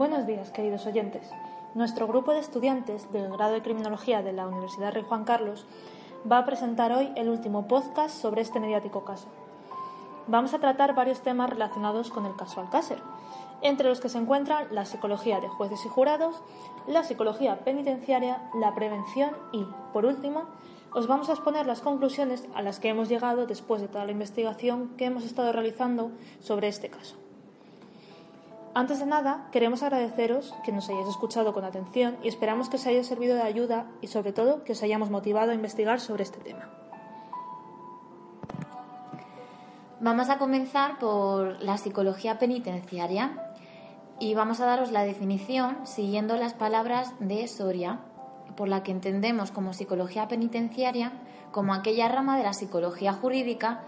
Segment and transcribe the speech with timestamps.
[0.00, 1.28] Buenos días, queridos oyentes.
[1.74, 5.66] Nuestro grupo de estudiantes del grado de Criminología de la Universidad Rey Juan Carlos
[6.26, 9.28] va a presentar hoy el último podcast sobre este mediático caso.
[10.26, 12.96] Vamos a tratar varios temas relacionados con el caso Alcácer,
[13.60, 16.40] entre los que se encuentran la psicología de jueces y jurados,
[16.86, 20.44] la psicología penitenciaria, la prevención y, por último,
[20.94, 24.12] os vamos a exponer las conclusiones a las que hemos llegado después de toda la
[24.12, 27.19] investigación que hemos estado realizando sobre este caso.
[28.72, 32.86] Antes de nada, queremos agradeceros que nos hayáis escuchado con atención y esperamos que os
[32.86, 36.38] haya servido de ayuda y sobre todo que os hayamos motivado a investigar sobre este
[36.38, 36.70] tema.
[39.98, 43.52] Vamos a comenzar por la psicología penitenciaria
[44.20, 47.98] y vamos a daros la definición siguiendo las palabras de Soria,
[48.56, 51.12] por la que entendemos como psicología penitenciaria
[51.50, 53.80] como aquella rama de la psicología jurídica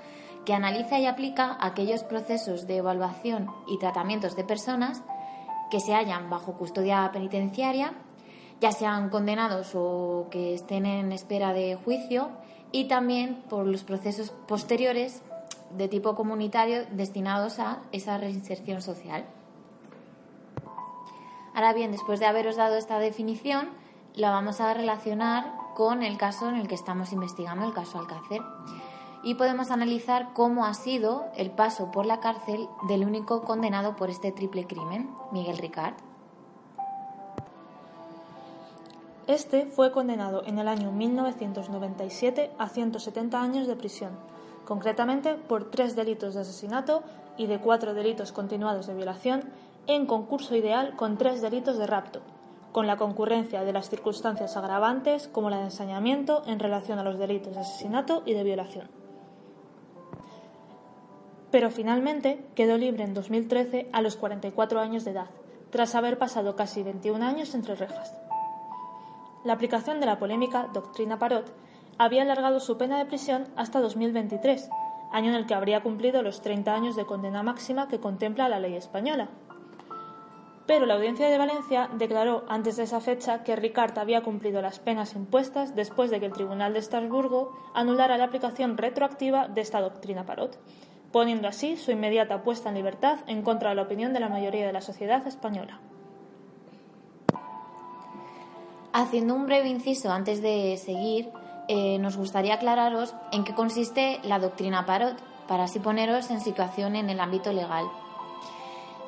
[0.45, 5.03] que analiza y aplica aquellos procesos de evaluación y tratamientos de personas
[5.71, 7.95] que se hallan bajo custodia penitenciaria,
[8.61, 12.31] ya sean condenados o que estén en espera de juicio,
[12.73, 15.23] y también por los procesos posteriores
[15.77, 19.25] de tipo comunitario destinados a esa reinserción social.
[21.55, 23.69] Ahora bien, después de haberos dado esta definición,
[24.15, 28.43] la vamos a relacionar con el caso en el que estamos investigando, el caso Alcácer
[29.23, 34.11] y podemos analizar cómo ha sido el paso por la cárcel del único condenado por
[34.11, 35.95] este triple crimen, Miguel Ricard.
[39.29, 44.11] Este fue condenado en el año 1997 a 170 años de prisión,
[44.65, 47.05] concretamente por tres delitos de asesinato
[47.37, 49.45] y de cuatro delitos continuados de violación,
[49.87, 52.21] en concurso ideal con tres delitos de rapto,
[52.73, 57.19] con la concurrencia de las circunstancias agravantes como la de ensañamiento en relación a los
[57.19, 59.02] delitos de asesinato y de violación
[61.53, 65.31] pero finalmente quedó libre en 2013 a los 44 años de edad,
[65.71, 68.13] tras haber pasado casi 21 años entre rejas.
[69.45, 71.53] La aplicación de la polémica doctrina Parot
[71.99, 74.71] había alargado su pena de prisión hasta 2023,
[75.13, 78.59] año en el que habría cumplido los 30 años de condena máxima que contempla la
[78.59, 79.29] ley española.
[80.67, 84.79] Pero la Audiencia de Valencia declaró antes de esa fecha que Ricard había cumplido las
[84.79, 89.81] penas impuestas después de que el Tribunal de Estrasburgo anulara la aplicación retroactiva de esta
[89.81, 90.57] doctrina Parot,
[91.13, 94.67] poniendo así su inmediata puesta en libertad en contra de la opinión de la mayoría
[94.67, 95.79] de la sociedad española.
[98.95, 101.31] Haciendo un breve inciso antes de seguir,
[101.69, 106.97] eh, nos gustaría aclararos en qué consiste la doctrina Parot, para así poneros en situación
[106.97, 107.87] en el ámbito legal.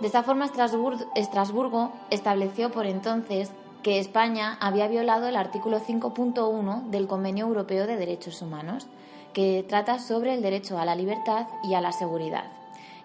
[0.00, 7.06] De esta forma, Estrasburgo estableció por entonces que España había violado el artículo 5.1 del
[7.06, 8.88] Convenio Europeo de Derechos Humanos,
[9.34, 12.45] que trata sobre el derecho a la libertad y a la seguridad.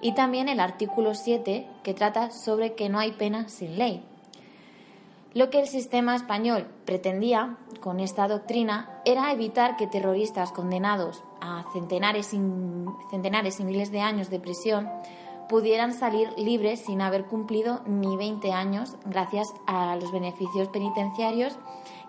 [0.02, 4.02] Y también el artículo 7, que trata sobre que no hay pena sin ley.
[5.34, 11.66] Lo que el sistema español pretendía con esta doctrina era evitar que terroristas condenados a
[11.74, 12.40] centenares y,
[13.12, 14.90] centenares y miles de años de prisión
[15.48, 21.58] pudieran salir libres sin haber cumplido ni 20 años gracias a los beneficios penitenciarios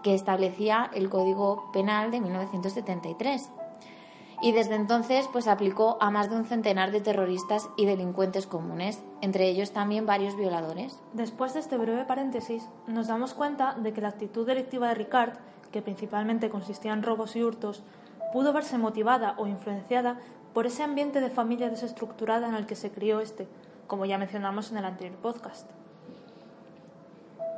[0.03, 3.51] que establecía el Código Penal de 1973
[4.43, 9.03] y desde entonces pues aplicó a más de un centenar de terroristas y delincuentes comunes,
[9.21, 10.99] entre ellos también varios violadores.
[11.13, 15.35] Después de este breve paréntesis, nos damos cuenta de que la actitud delictiva de Ricard,
[15.73, 17.83] que principalmente consistía en robos y hurtos,
[18.33, 20.19] pudo verse motivada o influenciada
[20.55, 23.47] por ese ambiente de familia desestructurada en el que se crió este,
[23.87, 25.69] como ya mencionamos en el anterior podcast.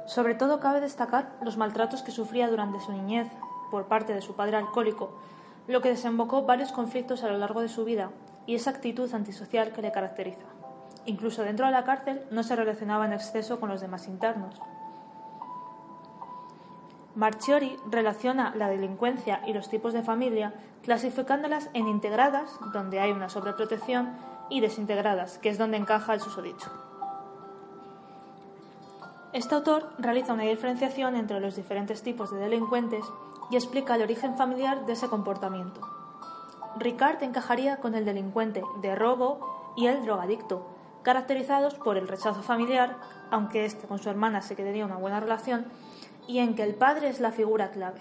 [0.06, 3.28] Sobre todo cabe destacar los maltratos que sufría durante su niñez
[3.70, 5.12] por parte de su padre alcohólico,
[5.66, 8.10] lo que desembocó varios conflictos a lo largo de su vida
[8.46, 10.46] y esa actitud antisocial que le caracteriza.
[11.04, 14.60] Incluso dentro de la cárcel no se relacionaba en exceso con los demás internos.
[17.14, 23.28] Marchiori relaciona la delincuencia y los tipos de familia clasificándolas en integradas, donde hay una
[23.28, 24.10] sobreprotección,
[24.48, 26.70] y desintegradas, que es donde encaja el susodicho.
[29.32, 33.04] Este autor realiza una diferenciación entre los diferentes tipos de delincuentes
[33.50, 35.80] y explica el origen familiar de ese comportamiento.
[36.76, 40.66] Ricard encajaría con el delincuente de robo y el drogadicto,
[41.02, 42.96] caracterizados por el rechazo familiar,
[43.30, 45.66] aunque este con su hermana se quedaría una buena relación,
[46.26, 48.00] y en que el padre es la figura clave.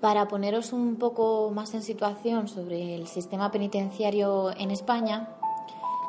[0.00, 5.28] Para poneros un poco más en situación sobre el sistema penitenciario en España,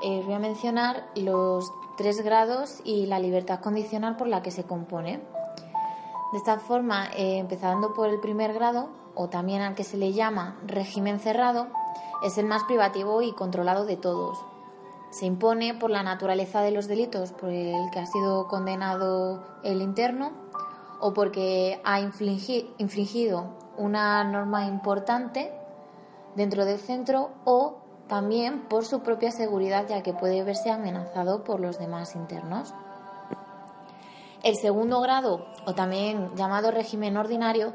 [0.03, 4.63] eh, voy a mencionar los tres grados y la libertad condicional por la que se
[4.63, 5.19] compone.
[6.31, 10.13] De esta forma, eh, empezando por el primer grado, o también al que se le
[10.13, 11.67] llama régimen cerrado,
[12.23, 14.39] es el más privativo y controlado de todos.
[15.09, 19.81] Se impone por la naturaleza de los delitos por el que ha sido condenado el
[19.81, 20.31] interno
[21.01, 23.43] o porque ha infringido
[23.77, 25.51] una norma importante
[26.37, 31.61] dentro del centro o también por su propia seguridad ya que puede verse amenazado por
[31.61, 32.73] los demás internos.
[34.43, 37.73] El segundo grado, o también llamado régimen ordinario,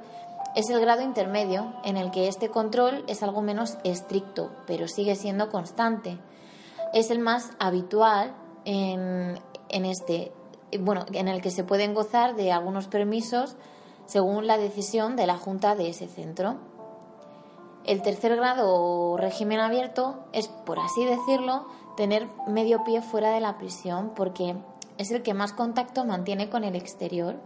[0.54, 5.14] es el grado intermedio en el que este control es algo menos estricto, pero sigue
[5.14, 6.18] siendo constante.
[6.92, 8.34] Es el más habitual
[8.64, 9.38] en,
[9.68, 10.32] en este,
[10.80, 13.56] bueno, en el que se pueden gozar de algunos permisos
[14.06, 16.73] según la decisión de la Junta de ese centro.
[17.84, 21.66] El tercer grado o régimen abierto es, por así decirlo,
[21.96, 24.56] tener medio pie fuera de la prisión porque
[24.96, 27.36] es el que más contacto mantiene con el exterior.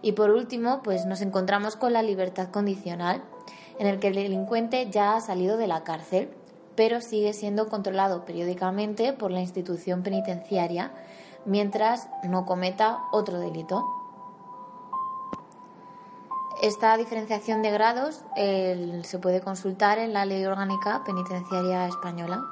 [0.00, 3.24] Y por último, pues nos encontramos con la libertad condicional,
[3.80, 6.30] en el que el delincuente ya ha salido de la cárcel,
[6.76, 10.92] pero sigue siendo controlado periódicamente por la institución penitenciaria
[11.44, 13.84] mientras no cometa otro delito.
[16.62, 22.44] Esta diferenciación de grados se puede consultar en la Ley Orgánica Penitenciaria Española.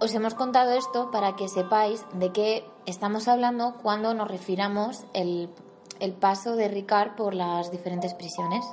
[0.00, 5.48] Os hemos contado esto para que sepáis de qué estamos hablando cuando nos refiramos el,
[6.00, 8.64] el paso de Ricard por las diferentes prisiones.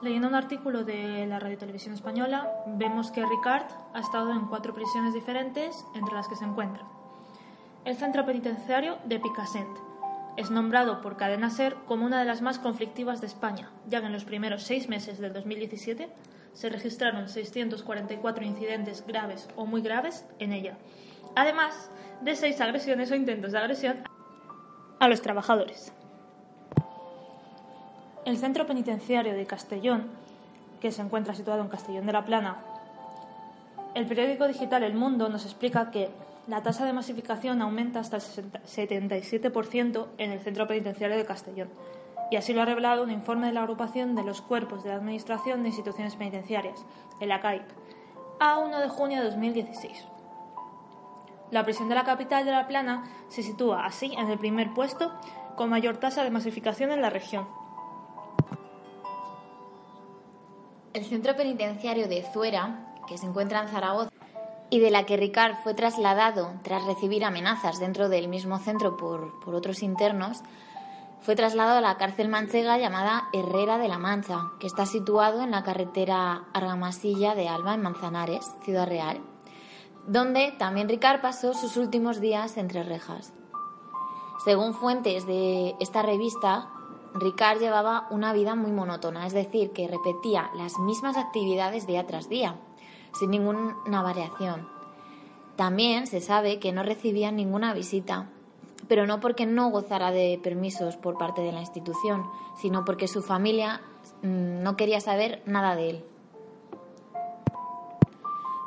[0.00, 4.72] Leyendo un artículo de la Radio Televisión Española, vemos que Ricard ha estado en cuatro
[4.72, 6.84] prisiones diferentes, entre las que se encuentra
[7.84, 9.93] el centro penitenciario de Picassent.
[10.36, 14.06] Es nombrado por Cadena Ser como una de las más conflictivas de España, ya que
[14.06, 16.08] en los primeros seis meses del 2017
[16.52, 20.76] se registraron 644 incidentes graves o muy graves en ella,
[21.36, 21.90] además
[22.20, 24.04] de seis agresiones o intentos de agresión
[24.98, 25.92] a los trabajadores.
[28.24, 30.08] El centro penitenciario de Castellón,
[30.80, 32.58] que se encuentra situado en Castellón de la Plana,
[33.94, 36.10] el periódico digital El Mundo nos explica que
[36.46, 41.70] la tasa de masificación aumenta hasta el 77% en el centro penitenciario de Castellón,
[42.30, 45.62] y así lo ha revelado un informe de la agrupación de los cuerpos de Administración
[45.62, 46.84] de Instituciones Penitenciarias,
[47.20, 47.64] el ACAIP,
[48.40, 50.06] a 1 de junio de 2016.
[51.50, 55.12] La prisión de la capital de La Plana se sitúa así en el primer puesto
[55.56, 57.46] con mayor tasa de masificación en la región.
[60.92, 64.10] El centro penitenciario de Zuera, que se encuentra en Zaragoza,
[64.70, 69.38] y de la que Ricard fue trasladado tras recibir amenazas dentro del mismo centro por,
[69.40, 70.42] por otros internos,
[71.24, 75.52] fue trasladado a la cárcel manchega llamada Herrera de la Mancha, que está situado en
[75.52, 79.22] la carretera Argamasilla de Alba, en Manzanares, Ciudad Real,
[80.06, 83.32] donde también Ricard pasó sus últimos días entre rejas.
[84.44, 86.68] Según fuentes de esta revista,
[87.14, 92.28] Ricard llevaba una vida muy monótona, es decir, que repetía las mismas actividades día tras
[92.28, 92.56] día,
[93.18, 94.68] sin ninguna variación.
[95.56, 98.28] También se sabe que no recibía ninguna visita
[98.88, 102.24] pero no porque no gozara de permisos por parte de la institución,
[102.60, 103.80] sino porque su familia
[104.22, 106.04] mm, no quería saber nada de él.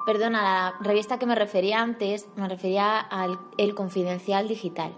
[0.06, 4.94] Perdona, la revista que me refería antes me refería al El Confidencial Digital.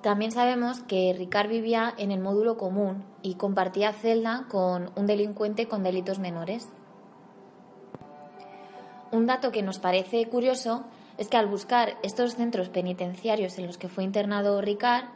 [0.00, 5.66] También sabemos que Ricard vivía en el módulo común y compartía celda con un delincuente
[5.66, 6.68] con delitos menores.
[9.10, 10.84] Un dato que nos parece curioso
[11.16, 15.06] es que al buscar estos centros penitenciarios en los que fue internado Ricard,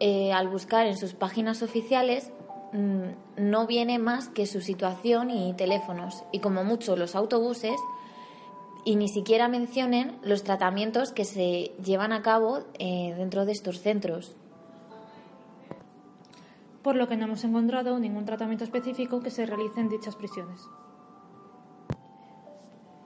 [0.00, 2.30] eh, al buscar en sus páginas oficiales,
[2.72, 7.78] mm, no viene más que su situación y teléfonos, y como mucho los autobuses,
[8.84, 13.80] y ni siquiera mencionen los tratamientos que se llevan a cabo eh, dentro de estos
[13.80, 14.34] centros.
[16.82, 20.62] Por lo que no hemos encontrado ningún tratamiento específico que se realice en dichas prisiones.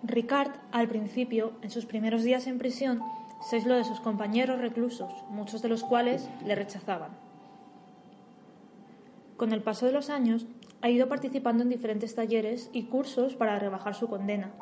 [0.05, 3.01] Ricard, al principio, en sus primeros días en prisión,
[3.41, 7.17] se aisló de sus compañeros reclusos, muchos de los cuales le rechazaban.
[9.37, 10.47] Con el paso de los años,
[10.83, 14.53] ha ido participando en diferentes talleres y cursos para rebajar su condena.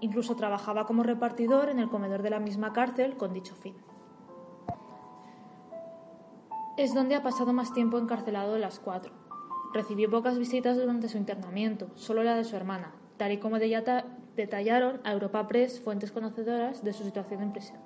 [0.00, 3.74] Incluso trabajaba como repartidor en el comedor de la misma cárcel con dicho fin.
[6.76, 9.12] es donde ha pasado más tiempo encarcelado de las cuatro.
[9.72, 13.58] Recibió pocas visitas durante su internamiento, solo la de su hermana, tal y como
[14.36, 17.78] detallaron a Europa Press fuentes conocedoras de su situación en prisión.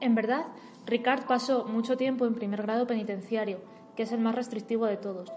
[0.00, 0.46] En verdad,
[0.86, 3.60] Ricard pasó mucho tiempo en primer grado penitenciario,
[3.96, 5.32] que es el más restrictivo de todos,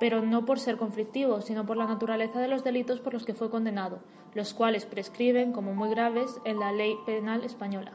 [0.00, 3.34] pero no por ser conflictivo, sino por la naturaleza de los delitos por los que
[3.34, 3.98] fue condenado,
[4.34, 7.92] los cuales prescriben como muy graves en la ley penal española.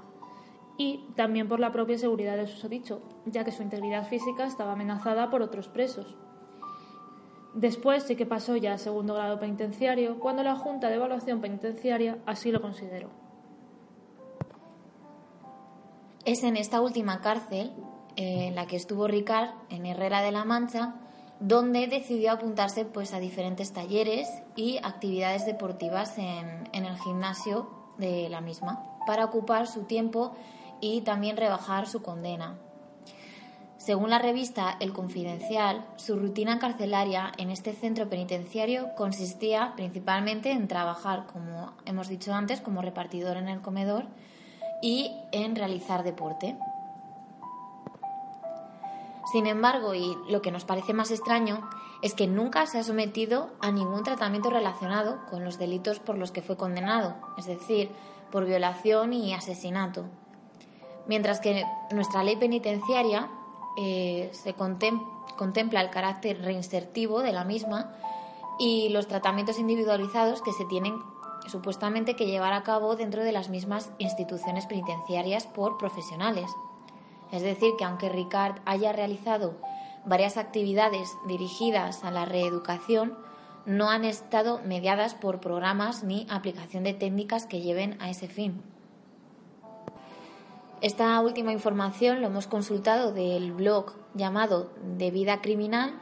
[0.77, 5.29] Y también por la propia seguridad de susodicho, ya que su integridad física estaba amenazada
[5.29, 6.15] por otros presos.
[7.53, 12.17] Después sí que pasó ya a segundo grado penitenciario, cuando la Junta de Evaluación Penitenciaria
[12.25, 13.09] así lo consideró.
[16.25, 17.71] Es en esta última cárcel,
[18.15, 20.95] eh, en la que estuvo Ricard, en Herrera de la Mancha,
[21.39, 28.29] donde decidió apuntarse pues, a diferentes talleres y actividades deportivas en, en el gimnasio de
[28.29, 30.33] la misma, para ocupar su tiempo
[30.79, 32.57] y también rebajar su condena.
[33.83, 40.69] Según la revista El Confidencial, su rutina carcelaria en este centro penitenciario consistía principalmente en
[40.69, 44.05] trabajar, como hemos dicho antes, como repartidor en el comedor
[44.81, 46.55] y en realizar deporte.
[49.33, 51.69] Sin embargo, y lo que nos parece más extraño,
[52.01, 56.31] es que nunca se ha sometido a ningún tratamiento relacionado con los delitos por los
[56.31, 57.91] que fue condenado, es decir,
[58.31, 60.05] por violación y asesinato.
[61.05, 63.29] Mientras que nuestra ley penitenciaria
[63.77, 67.93] eh, se contempla el carácter reinsertivo de la misma
[68.59, 70.99] y los tratamientos individualizados que se tienen
[71.47, 76.49] supuestamente que llevar a cabo dentro de las mismas instituciones penitenciarias por profesionales.
[77.31, 79.55] Es decir, que aunque Ricard haya realizado
[80.05, 83.17] varias actividades dirigidas a la reeducación,
[83.65, 88.61] no han estado mediadas por programas ni aplicación de técnicas que lleven a ese fin.
[90.83, 95.93] Esta última información lo hemos consultado del blog llamado De Vida Criminal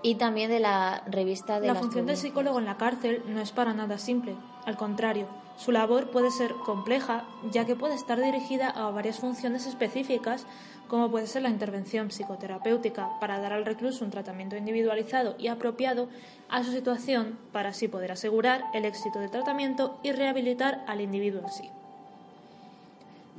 [0.00, 3.50] y también de la revista de la función del psicólogo en la cárcel no es
[3.50, 4.36] para nada simple.
[4.64, 5.26] Al contrario,
[5.56, 10.46] su labor puede ser compleja, ya que puede estar dirigida a varias funciones específicas,
[10.86, 16.08] como puede ser la intervención psicoterapéutica para dar al recluso un tratamiento individualizado y apropiado
[16.48, 21.40] a su situación para así poder asegurar el éxito del tratamiento y rehabilitar al individuo
[21.40, 21.81] en sí.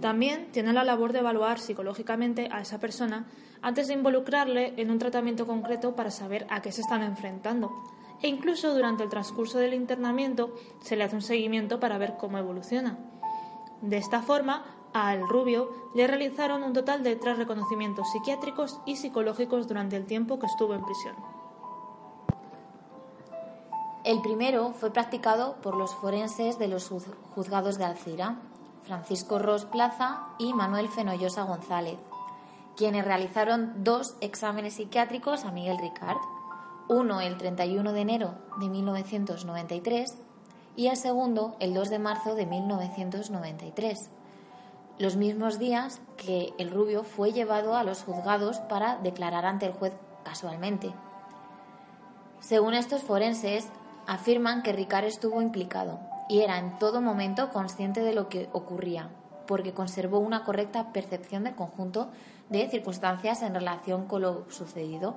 [0.01, 3.27] También tiene la labor de evaluar psicológicamente a esa persona
[3.62, 7.71] antes de involucrarle en un tratamiento concreto para saber a qué se están enfrentando
[8.21, 12.38] e incluso durante el transcurso del internamiento se le hace un seguimiento para ver cómo
[12.38, 12.97] evoluciona.
[13.81, 19.67] De esta forma, al rubio le realizaron un total de tres reconocimientos psiquiátricos y psicológicos
[19.67, 21.15] durante el tiempo que estuvo en prisión.
[24.05, 26.89] El primero fue practicado por los forenses de los
[27.35, 28.41] juzgados de Alcira,
[28.83, 31.97] Francisco Ros Plaza y Manuel Fenollosa González,
[32.75, 36.17] quienes realizaron dos exámenes psiquiátricos a Miguel Ricard
[36.89, 40.15] uno el 31 de enero de 1993
[40.75, 44.09] y el segundo el 2 de marzo de 1993,
[44.99, 49.73] los mismos días que el rubio fue llevado a los juzgados para declarar ante el
[49.73, 50.93] juez casualmente.
[52.39, 53.69] Según estos forenses,
[54.07, 55.99] afirman que Ricard estuvo implicado
[56.30, 59.10] y era en todo momento consciente de lo que ocurría,
[59.48, 62.10] porque conservó una correcta percepción del conjunto
[62.50, 65.15] de circunstancias en relación con lo sucedido,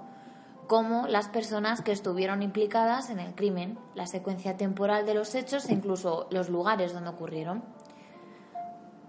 [0.66, 5.68] como las personas que estuvieron implicadas en el crimen, la secuencia temporal de los hechos
[5.68, 7.62] e incluso los lugares donde ocurrieron.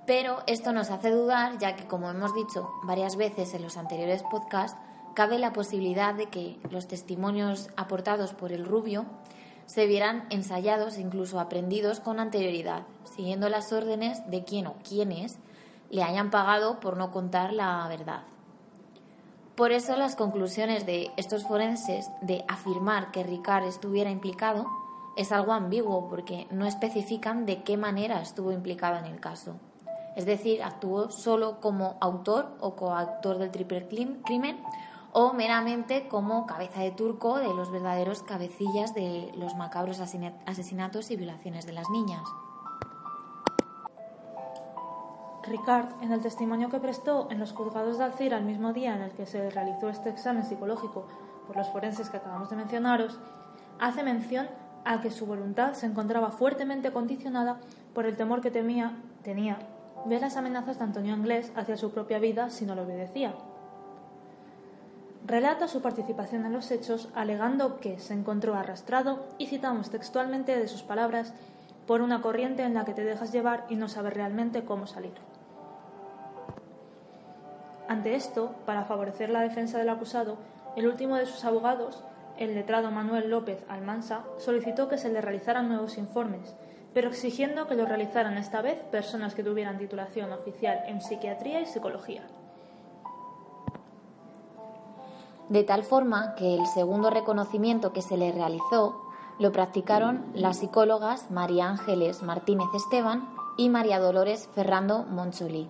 [0.06, 4.24] Pero esto nos hace dudar, ya que, como hemos dicho varias veces en los anteriores
[4.24, 4.78] podcasts,
[5.16, 9.06] cabe la posibilidad de que los testimonios aportados por el rubio
[9.68, 12.84] se vieran ensayados e incluso aprendidos con anterioridad,
[13.16, 15.38] siguiendo las órdenes de quien o quienes
[15.92, 18.24] le hayan pagado por no contar la verdad.
[19.56, 24.66] Por eso las conclusiones de estos forenses de afirmar que Ricard estuviera implicado
[25.18, 29.56] es algo ambiguo porque no especifican de qué manera estuvo implicado en el caso.
[30.16, 33.88] Es decir, actuó solo como autor o coautor del triple
[34.24, 34.60] crimen
[35.20, 41.16] o meramente como cabeza de turco de los verdaderos cabecillas de los macabros asesinatos y
[41.16, 42.22] violaciones de las niñas.
[45.42, 49.02] Ricard, en el testimonio que prestó en los juzgados de Alcira el mismo día en
[49.02, 51.08] el que se realizó este examen psicológico
[51.48, 53.18] por los forenses que acabamos de mencionaros,
[53.80, 54.48] hace mención
[54.86, 57.60] a que su voluntad se encontraba fuertemente condicionada
[57.96, 58.94] por el temor que tenía
[59.24, 63.34] de las amenazas de Antonio Anglés hacia su propia vida si no lo obedecía.
[65.28, 70.70] Relata su participación en los hechos alegando que se encontró arrastrado, y citamos textualmente de
[70.70, 71.34] sus palabras,
[71.86, 75.16] por una corriente en la que te dejas llevar y no sabes realmente cómo salir.
[77.90, 80.38] Ante esto, para favorecer la defensa del acusado,
[80.78, 82.06] el último de sus abogados,
[82.38, 86.56] el letrado Manuel López Almansa, solicitó que se le realizaran nuevos informes,
[86.94, 91.66] pero exigiendo que los realizaran esta vez personas que tuvieran titulación oficial en psiquiatría y
[91.66, 92.24] psicología.
[95.50, 99.02] De tal forma que el segundo reconocimiento que se le realizó
[99.40, 105.70] lo practicaron las psicólogas María Ángeles Martínez Esteban y María Dolores Ferrando Moncholí,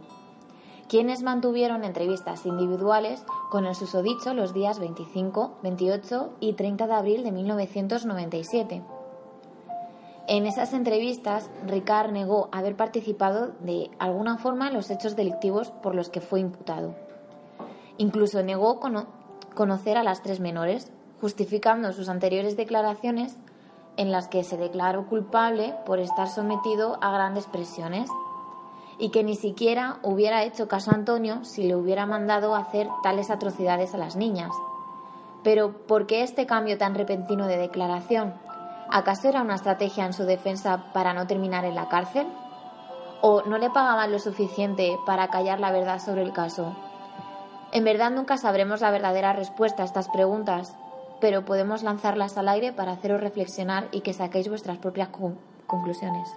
[0.87, 7.23] quienes mantuvieron entrevistas individuales con el susodicho los días 25, 28 y 30 de abril
[7.23, 8.83] de 1997.
[10.29, 15.95] En esas entrevistas, Ricard negó haber participado de alguna forma en los hechos delictivos por
[15.95, 16.95] los que fue imputado.
[17.97, 18.79] Incluso negó
[19.57, 23.35] conocer a las tres menores, justificando sus anteriores declaraciones
[23.97, 28.07] en las que se declaró culpable por estar sometido a grandes presiones
[28.99, 33.31] y que ni siquiera hubiera hecho caso a Antonio si le hubiera mandado hacer tales
[33.31, 34.51] atrocidades a las niñas.
[35.43, 38.35] Pero ¿por qué este cambio tan repentino de declaración?
[38.89, 42.27] ¿Acaso era una estrategia en su defensa para no terminar en la cárcel?
[43.21, 46.75] ¿O no le pagaban lo suficiente para callar la verdad sobre el caso?
[47.71, 50.75] En verdad nunca sabremos la verdadera respuesta a estas preguntas,
[51.19, 55.09] pero podemos lanzarlas al aire para haceros reflexionar y que saquéis vuestras propias
[55.65, 56.29] conclusiones.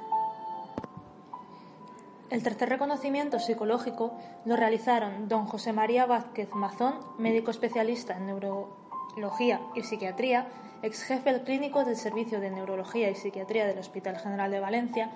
[2.31, 4.13] El tercer reconocimiento psicológico
[4.45, 10.47] lo realizaron don José María Vázquez Mazón, médico especialista en neurología y psiquiatría,
[10.83, 15.11] ex jefe clínico del Servicio de Neurología y Psiquiatría del Hospital General de Valencia,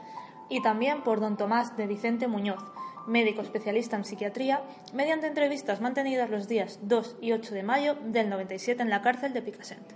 [0.49, 2.63] y también por don Tomás de Vicente Muñoz,
[3.07, 8.31] médico especialista en psiquiatría, mediante entrevistas mantenidas los días 2 y 8 de mayo del
[8.31, 9.93] 97 en la cárcel de Picassent.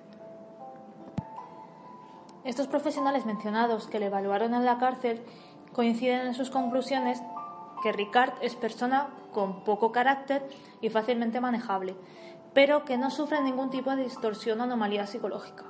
[2.45, 5.21] Estos profesionales mencionados que le evaluaron en la cárcel
[5.73, 7.23] coinciden en sus conclusiones
[7.83, 10.49] que Ricard es persona con poco carácter
[10.81, 11.95] y fácilmente manejable,
[12.55, 15.65] pero que no sufre ningún tipo de distorsión o anomalía psicológica.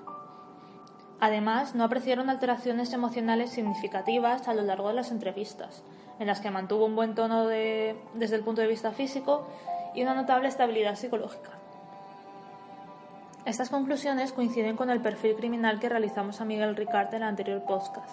[1.21, 5.83] Además, no apreciaron alteraciones emocionales significativas a lo largo de las entrevistas,
[6.19, 9.47] en las que mantuvo un buen tono desde el punto de vista físico
[9.95, 11.51] y una notable estabilidad psicológica.
[13.45, 17.63] Estas conclusiones coinciden con el perfil criminal que realizamos a Miguel Ricard en el anterior
[17.65, 18.11] podcast,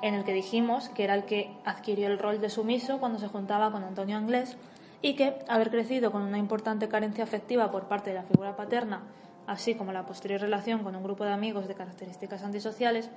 [0.00, 3.28] en el que dijimos que era el que adquirió el rol de sumiso cuando se
[3.28, 4.56] juntaba con Antonio Anglés
[5.02, 9.02] y que, haber crecido con una importante carencia afectiva por parte de la figura paterna,
[9.46, 13.10] así como la posterior relación con un grupo de amigos de características antisociales,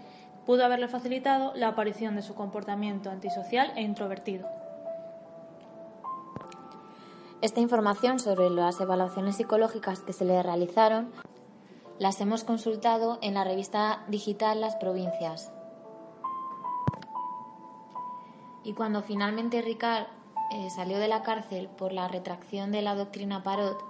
[0.45, 4.47] pudo haberle facilitado la aparición de su comportamiento antisocial e introvertido.
[7.41, 11.11] Esta información sobre las evaluaciones psicológicas que se le realizaron
[11.99, 15.51] las hemos consultado en la revista digital Las Provincias.
[18.63, 20.07] Y cuando finalmente Ricard
[20.51, 23.83] eh, salió de la cárcel por la retracción de la doctrina Parot,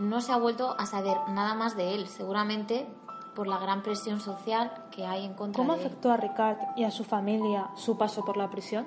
[0.00, 2.86] no se ha vuelto a saber nada más de él, seguramente
[3.34, 5.86] por la gran presión social que hay en contra ¿Cómo de él.
[5.86, 8.86] afectó a Ricard y a su familia su paso por la prisión?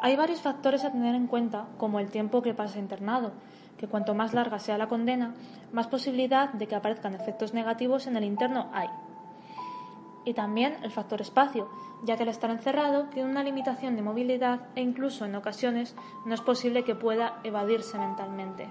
[0.00, 3.32] Hay varios factores a tener en cuenta, como el tiempo que pasa internado,
[3.78, 5.34] que cuanto más larga sea la condena,
[5.72, 8.88] más posibilidad de que aparezcan efectos negativos en el interno hay.
[10.24, 11.68] Y también el factor espacio,
[12.04, 15.96] ya que al estar encerrado tiene una limitación de movilidad e incluso en ocasiones
[16.26, 18.68] no es posible que pueda evadirse mentalmente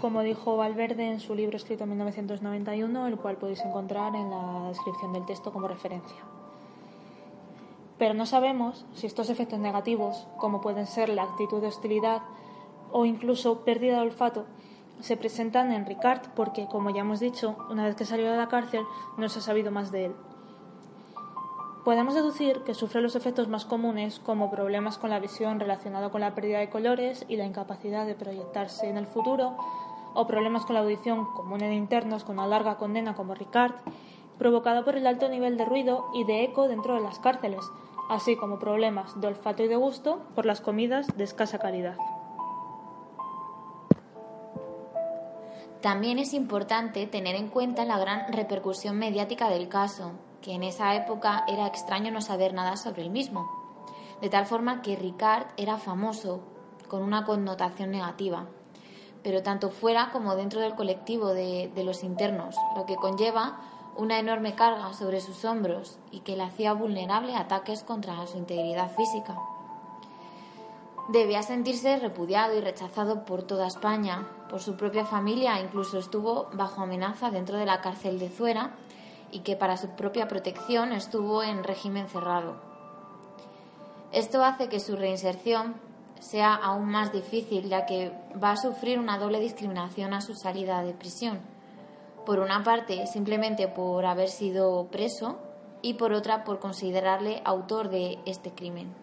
[0.00, 4.68] como dijo Valverde en su libro escrito en 1991, el cual podéis encontrar en la
[4.68, 6.16] descripción del texto como referencia.
[7.98, 12.22] Pero no sabemos si estos efectos negativos, como pueden ser la actitud de hostilidad
[12.92, 14.46] o incluso pérdida de olfato,
[15.00, 18.48] se presentan en Ricard porque, como ya hemos dicho, una vez que salió de la
[18.48, 18.84] cárcel
[19.16, 20.14] no se ha sabido más de él.
[21.84, 26.20] Podemos deducir que sufre los efectos más comunes como problemas con la visión relacionados con
[26.20, 29.56] la pérdida de colores y la incapacidad de proyectarse en el futuro,
[30.14, 33.74] o problemas con la audición común en internos con una larga condena como Ricard,
[34.38, 37.60] provocado por el alto nivel de ruido y de eco dentro de las cárceles,
[38.08, 41.96] así como problemas de olfato y de gusto por las comidas de escasa calidad.
[45.80, 50.94] También es importante tener en cuenta la gran repercusión mediática del caso, que en esa
[50.94, 53.48] época era extraño no saber nada sobre el mismo,
[54.20, 56.40] de tal forma que Ricard era famoso,
[56.88, 58.46] con una connotación negativa
[59.28, 63.60] pero tanto fuera como dentro del colectivo de, los internos, lo que conlleva
[63.94, 68.38] una enorme carga sobre sus hombros y que le hacía vulnerable a ataques contra su
[68.38, 69.36] integridad física.
[71.08, 76.80] Debía sentirse repudiado y rechazado por toda España, por su propia familia, incluso estuvo bajo
[76.80, 78.70] amenaza dentro de la cárcel de Zuera
[79.30, 82.54] y que para su propia protección estuvo en régimen cerrado.
[84.10, 85.74] Esto hace que su reinserción
[86.20, 90.82] sea aún más difícil, ya que va a sufrir una doble discriminación a su salida
[90.82, 91.40] de prisión.
[92.26, 95.38] Por una parte, simplemente por haber sido preso
[95.82, 98.94] y por otra, por considerarle autor de este crimen.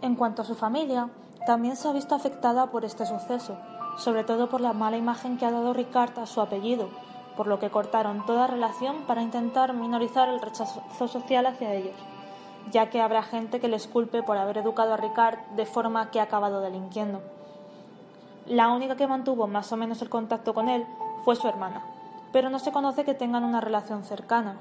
[0.00, 1.10] En cuanto a su familia,
[1.46, 3.58] también se ha visto afectada por este suceso,
[3.96, 6.88] sobre todo por la mala imagen que ha dado Ricard a su apellido,
[7.36, 11.96] por lo que cortaron toda relación para intentar minorizar el rechazo social hacia ellos,
[12.70, 16.20] ya que habrá gente que les culpe por haber educado a Ricard de forma que
[16.20, 17.22] ha acabado delinquiendo.
[18.46, 20.86] La única que mantuvo más o menos el contacto con él
[21.24, 21.82] fue su hermana,
[22.32, 24.58] pero no se conoce que tengan una relación cercana,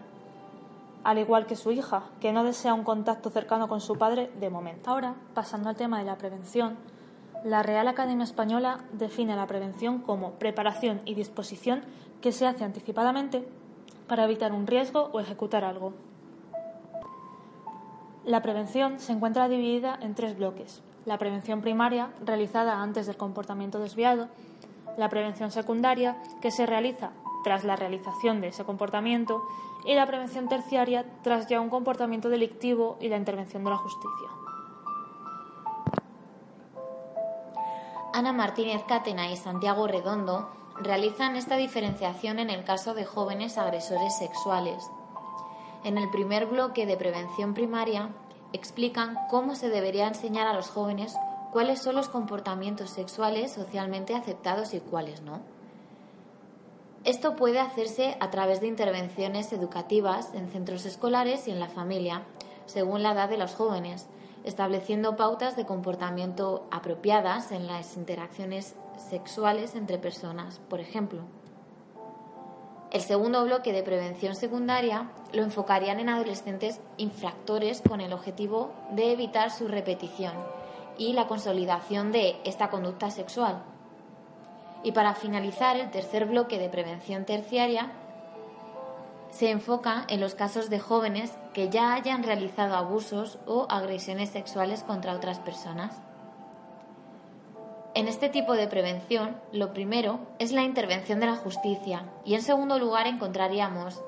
[1.03, 4.49] al igual que su hija, que no desea un contacto cercano con su padre de
[4.49, 4.89] momento.
[4.89, 6.77] Ahora, pasando al tema de la prevención,
[7.43, 11.83] la Real Academia Española define la prevención como preparación y disposición
[12.19, 13.47] que se hace anticipadamente
[14.07, 15.93] para evitar un riesgo o ejecutar algo.
[18.27, 20.83] La prevención se encuentra dividida en tres bloques.
[21.05, 24.27] La prevención primaria, realizada antes del comportamiento desviado,
[24.97, 27.11] la prevención secundaria, que se realiza
[27.45, 29.41] tras la realización de ese comportamiento,
[29.85, 34.27] y la prevención terciaria tras ya un comportamiento delictivo y la intervención de la justicia.
[38.13, 40.49] Ana Martínez Catena y Santiago Redondo
[40.81, 44.91] realizan esta diferenciación en el caso de jóvenes agresores sexuales.
[45.83, 48.09] En el primer bloque de prevención primaria
[48.53, 51.15] explican cómo se debería enseñar a los jóvenes
[51.51, 55.41] cuáles son los comportamientos sexuales socialmente aceptados y cuáles no.
[57.03, 62.23] Esto puede hacerse a través de intervenciones educativas en centros escolares y en la familia,
[62.65, 64.07] según la edad de los jóvenes,
[64.43, 68.75] estableciendo pautas de comportamiento apropiadas en las interacciones
[69.09, 71.21] sexuales entre personas, por ejemplo.
[72.91, 79.12] El segundo bloque de prevención secundaria lo enfocarían en adolescentes infractores con el objetivo de
[79.12, 80.34] evitar su repetición
[80.97, 83.62] y la consolidación de esta conducta sexual.
[84.84, 87.91] Y para finalizar, el tercer bloque de prevención terciaria
[89.32, 94.84] se enfoca en los casos de jóvenes que ya hayan realizado abusos o agresiones sexuales
[94.84, 96.06] contra otras personas.
[97.97, 102.43] En este tipo de prevención, lo primero es la intervención de la justicia y en
[102.43, 104.03] segundo lugar encontraríamos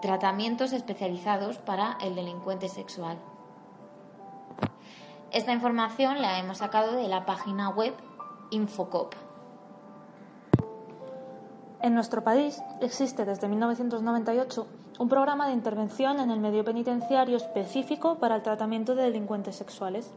[0.00, 3.18] tratamientos especializados para el delincuente sexual.
[5.32, 7.94] Esta información la hemos sacado de la página web
[8.50, 9.16] Infocop.
[11.82, 14.68] En nuestro país existe desde 1998
[15.00, 20.12] un programa de intervención en el medio penitenciario específico para el tratamiento de delincuentes sexuales.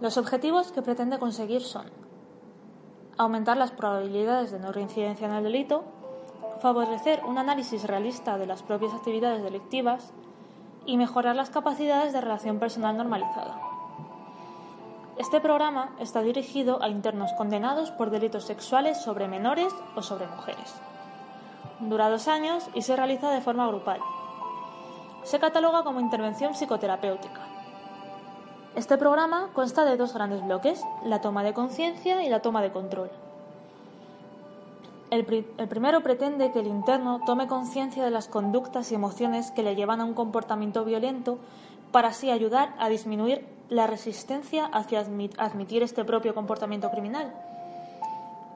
[0.00, 1.86] Los objetivos que pretende conseguir son
[3.16, 5.84] aumentar las probabilidades de no reincidencia en el delito,
[6.60, 10.12] favorecer un análisis realista de las propias actividades delictivas
[10.84, 13.58] y mejorar las capacidades de relación personal normalizada.
[15.16, 20.74] Este programa está dirigido a internos condenados por delitos sexuales sobre menores o sobre mujeres.
[21.80, 24.00] Dura dos años y se realiza de forma grupal.
[25.22, 27.55] Se cataloga como intervención psicoterapéutica.
[28.76, 32.72] Este programa consta de dos grandes bloques, la toma de conciencia y la toma de
[32.72, 33.10] control.
[35.10, 39.76] El, primero pretende que el interno tome conciencia de las conductas y emociones que le
[39.76, 41.38] llevan a un comportamiento violento
[41.90, 45.00] para así ayudar a disminuir la resistencia hacia
[45.38, 47.32] admitir este propio comportamiento criminal.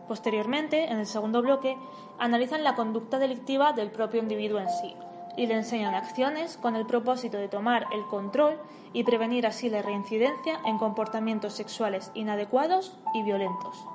[0.06, 1.78] Posteriormente, en el segundo bloque,
[2.18, 4.94] analizan la conducta delictiva del propio individuo en sí
[5.36, 8.58] y le enseñan acciones con el propósito de tomar el control
[8.92, 13.86] y prevenir así la reincidencia en comportamientos sexuales inadecuados y violentos.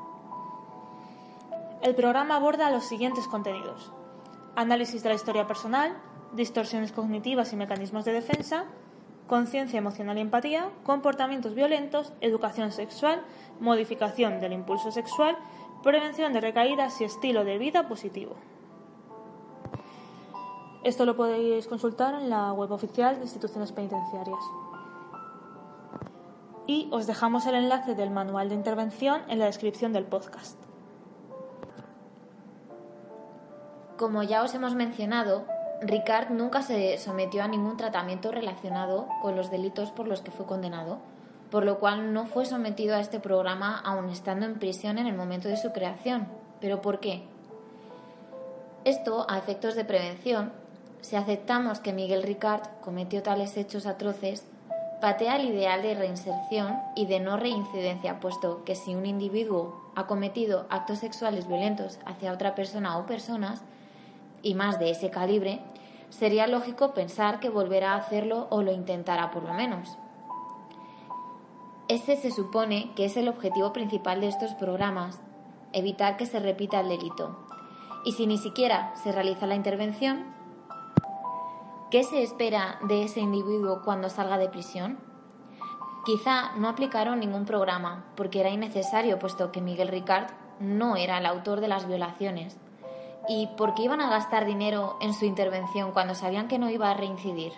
[1.81, 3.91] El programa aborda los siguientes contenidos.
[4.55, 5.95] Análisis de la historia personal,
[6.33, 8.65] distorsiones cognitivas y mecanismos de defensa,
[9.27, 13.21] conciencia emocional y empatía, comportamientos violentos, educación sexual,
[13.59, 15.37] modificación del impulso sexual,
[15.83, 18.35] prevención de recaídas y estilo de vida positivo.
[20.85, 24.39] Esto lo podéis consultar en la web oficial de instituciones penitenciarias.
[26.67, 30.59] Y os dejamos el enlace del manual de intervención en la descripción del podcast.
[33.97, 35.45] Como ya os hemos mencionado,
[35.81, 40.45] Ricard nunca se sometió a ningún tratamiento relacionado con los delitos por los que fue
[40.45, 40.99] condenado,
[41.49, 45.15] por lo cual no fue sometido a este programa aun estando en prisión en el
[45.15, 46.27] momento de su creación.
[46.61, 47.27] ¿Pero por qué?
[48.83, 50.53] Esto, a efectos de prevención,
[51.05, 54.47] si aceptamos que Miguel Ricard cometió tales hechos atroces,
[55.01, 60.07] patea el ideal de reinserción y de no reincidencia, puesto que si un individuo ha
[60.07, 63.61] cometido actos sexuales violentos hacia otra persona o personas,
[64.41, 65.59] y más de ese calibre,
[66.09, 69.99] sería lógico pensar que volverá a hacerlo o lo intentará por lo menos.
[71.87, 75.19] Ese se supone que es el objetivo principal de estos programas,
[75.71, 77.37] evitar que se repita el delito.
[78.05, 80.34] Y si ni siquiera se realiza la intervención,
[81.95, 84.97] ¿qué se espera de ese individuo cuando salga de prisión?
[86.05, 90.29] Quizá no aplicaron ningún programa, porque era innecesario, puesto que Miguel Ricard
[90.59, 92.57] no era el autor de las violaciones.
[93.29, 96.91] ¿Y por qué iban a gastar dinero en su intervención cuando sabían que no iba
[96.91, 97.53] a reincidir?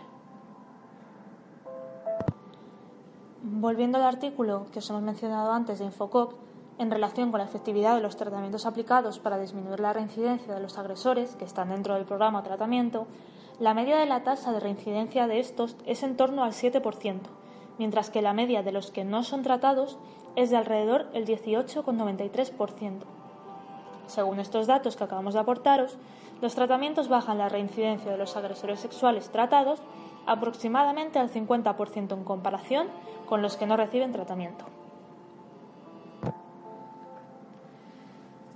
[3.42, 6.36] Volviendo al artículo que os hemos mencionado antes de Infococ,
[6.78, 10.78] en relación con la efectividad de los tratamientos aplicados para disminuir la reincidencia de los
[10.78, 13.08] agresores que están dentro del programa de tratamiento,
[13.60, 17.22] la media de la tasa de reincidencia de estos es en torno al 7%,
[17.80, 19.98] mientras que la media de los que no son tratados
[20.36, 23.00] es de alrededor el 18,93%.
[24.06, 25.98] Según estos datos que acabamos de aportaros,
[26.40, 29.82] los tratamientos bajan la reincidencia de los agresores sexuales tratados
[30.28, 32.88] aproximadamente al 50% en comparación
[33.26, 34.66] con los que no reciben tratamiento.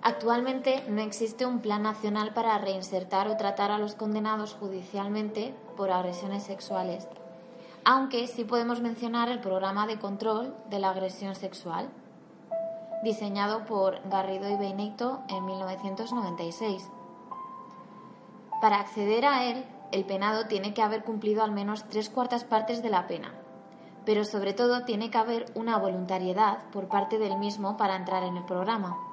[0.03, 5.91] Actualmente no existe un plan nacional para reinsertar o tratar a los condenados judicialmente por
[5.91, 7.07] agresiones sexuales
[7.83, 11.89] aunque sí podemos mencionar el programa de control de la agresión sexual,
[13.03, 16.89] diseñado por Garrido y Benito en 1996.
[18.61, 22.83] Para acceder a él, el penado tiene que haber cumplido al menos tres cuartas partes
[22.83, 23.33] de la pena,
[24.05, 28.37] pero sobre todo tiene que haber una voluntariedad por parte del mismo para entrar en
[28.37, 29.10] el programa.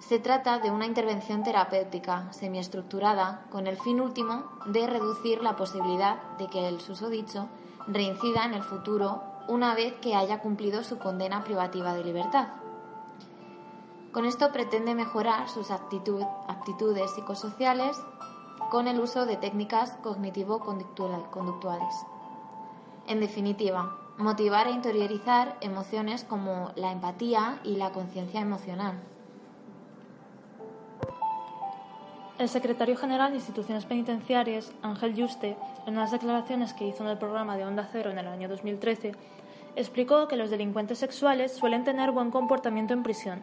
[0.00, 6.16] Se trata de una intervención terapéutica semiestructurada con el fin último de reducir la posibilidad
[6.38, 7.48] de que el susodicho
[7.86, 12.48] reincida en el futuro una vez que haya cumplido su condena privativa de libertad.
[14.12, 17.96] Con esto pretende mejorar sus aptitudes psicosociales
[18.70, 21.94] con el uso de técnicas cognitivo-conductuales.
[23.06, 29.00] En definitiva, motivar e interiorizar emociones como la empatía y la conciencia emocional.
[32.40, 37.18] El secretario general de Instituciones Penitenciarias, Ángel Yuste, en unas declaraciones que hizo en el
[37.18, 39.12] programa de Onda Cero en el año 2013,
[39.76, 43.42] explicó que los delincuentes sexuales suelen tener buen comportamiento en prisión,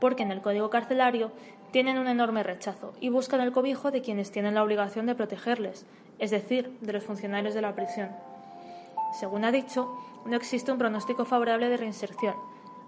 [0.00, 1.30] porque en el código carcelario
[1.72, 5.84] tienen un enorme rechazo y buscan el cobijo de quienes tienen la obligación de protegerles,
[6.18, 8.12] es decir, de los funcionarios de la prisión.
[9.20, 12.34] Según ha dicho, no existe un pronóstico favorable de reinserción,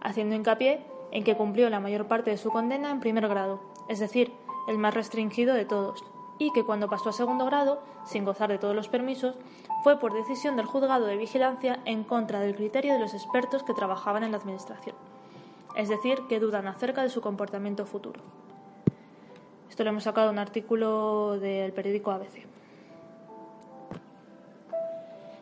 [0.01, 0.81] haciendo hincapié
[1.13, 3.61] en que cumplió la mayor parte de su condena en primer grado,
[3.91, 4.33] es decir,
[4.69, 6.05] el más restringido de todos,
[6.39, 9.35] y que cuando pasó a segundo grado, sin gozar de todos los permisos,
[9.83, 13.75] fue por decisión del juzgado de vigilancia en contra del criterio de los expertos que
[13.75, 14.95] trabajaban en la Administración,
[15.75, 18.21] es decir, que dudan acerca de su comportamiento futuro.
[19.69, 22.47] Esto lo hemos sacado de un artículo del periódico ABC.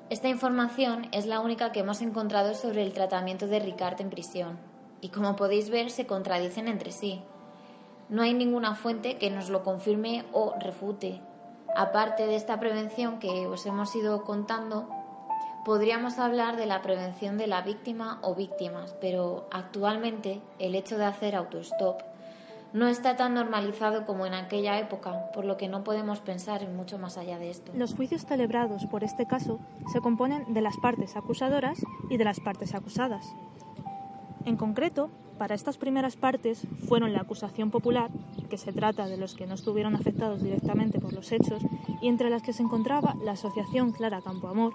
[0.08, 4.58] Esta información es la única que hemos encontrado sobre el tratamiento de Ricard en prisión,
[5.00, 7.22] y como podéis ver se contradicen entre sí.
[8.08, 11.20] No hay ninguna fuente que nos lo confirme o refute.
[11.76, 14.88] Aparte de esta prevención que os hemos ido contando,
[15.64, 21.04] podríamos hablar de la prevención de la víctima o víctimas, pero actualmente el hecho de
[21.04, 22.02] hacer autostop
[22.72, 26.76] no está tan normalizado como en aquella época, por lo que no podemos pensar en
[26.76, 27.72] mucho más allá de esto.
[27.74, 29.58] Los juicios celebrados por este caso
[29.92, 31.78] se componen de las partes acusadoras
[32.10, 33.26] y de las partes acusadas.
[34.44, 38.10] En concreto, para estas primeras partes fueron la acusación popular,
[38.48, 41.62] que se trata de los que no estuvieron afectados directamente por los hechos,
[42.00, 44.74] y entre las que se encontraba la Asociación Clara Campoamor,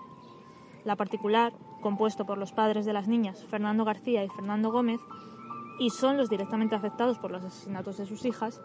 [0.83, 4.99] la particular, compuesto por los padres de las niñas Fernando García y Fernando Gómez,
[5.79, 8.61] y son los directamente afectados por los asesinatos de sus hijas,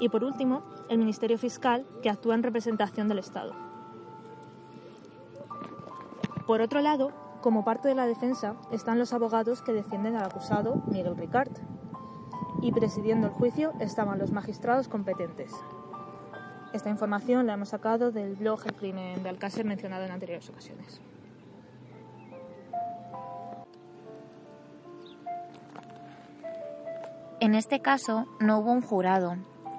[0.00, 3.52] y por último, el Ministerio Fiscal, que actúa en representación del Estado.
[6.46, 10.82] Por otro lado, como parte de la defensa están los abogados que defienden al acusado
[10.86, 11.50] Miguel Ricard.
[12.62, 15.52] Y presidiendo el juicio estaban los magistrados competentes.
[16.72, 21.00] Esta información la hemos sacado del blog El crimen de Alcácer mencionado en anteriores ocasiones.
[27.40, 29.36] En este caso no hubo un jurado,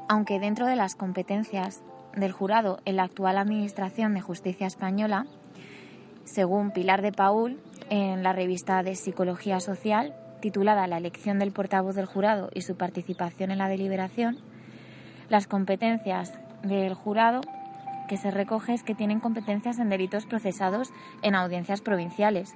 [0.10, 1.82] aunque dentro de las competencias
[2.14, 5.26] del jurado en la actual Administración de Justicia Española
[6.26, 7.60] según Pilar de Paul,
[7.90, 12.76] en la revista de Psicología Social, titulada La elección del portavoz del jurado y su
[12.76, 14.38] participación en la deliberación,
[15.30, 16.34] las competencias
[16.64, 17.42] del jurado
[18.08, 20.90] que se recoge es que tienen competencias en delitos procesados
[21.22, 22.54] en audiencias provinciales,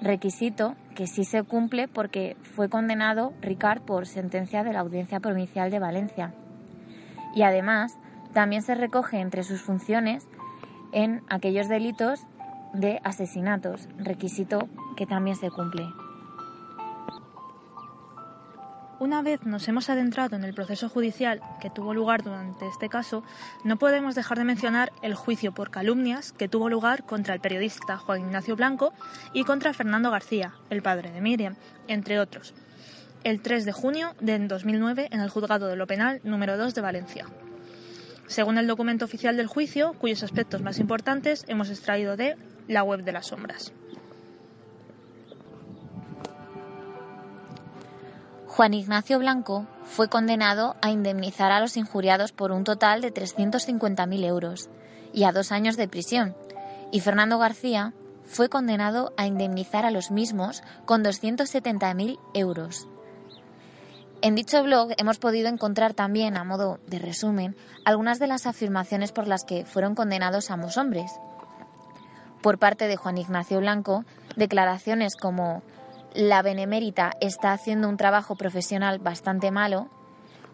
[0.00, 5.70] requisito que sí se cumple porque fue condenado Ricard por sentencia de la Audiencia Provincial
[5.70, 6.34] de Valencia.
[7.34, 7.98] Y además,
[8.32, 10.28] también se recoge entre sus funciones
[10.92, 12.20] en aquellos delitos
[12.74, 15.86] de asesinatos, requisito que también se cumple.
[19.00, 23.24] Una vez nos hemos adentrado en el proceso judicial que tuvo lugar durante este caso,
[23.64, 27.96] no podemos dejar de mencionar el juicio por calumnias que tuvo lugar contra el periodista
[27.96, 28.92] Juan Ignacio Blanco
[29.32, 31.56] y contra Fernando García, el padre de Miriam,
[31.88, 32.54] entre otros,
[33.24, 36.80] el 3 de junio de 2009 en el Juzgado de lo Penal número 2 de
[36.80, 37.26] Valencia.
[38.26, 42.36] Según el documento oficial del juicio, cuyos aspectos más importantes hemos extraído de
[42.68, 43.72] la web de las sombras.
[48.46, 54.24] Juan Ignacio Blanco fue condenado a indemnizar a los injuriados por un total de 350.000
[54.24, 54.70] euros
[55.12, 56.36] y a dos años de prisión,
[56.92, 62.86] y Fernando García fue condenado a indemnizar a los mismos con 270.000 euros.
[64.22, 69.12] En dicho blog hemos podido encontrar también, a modo de resumen, algunas de las afirmaciones
[69.12, 71.10] por las que fueron condenados ambos hombres.
[72.44, 74.04] Por parte de Juan Ignacio Blanco,
[74.36, 75.62] declaraciones como
[76.12, 79.88] la benemérita está haciendo un trabajo profesional bastante malo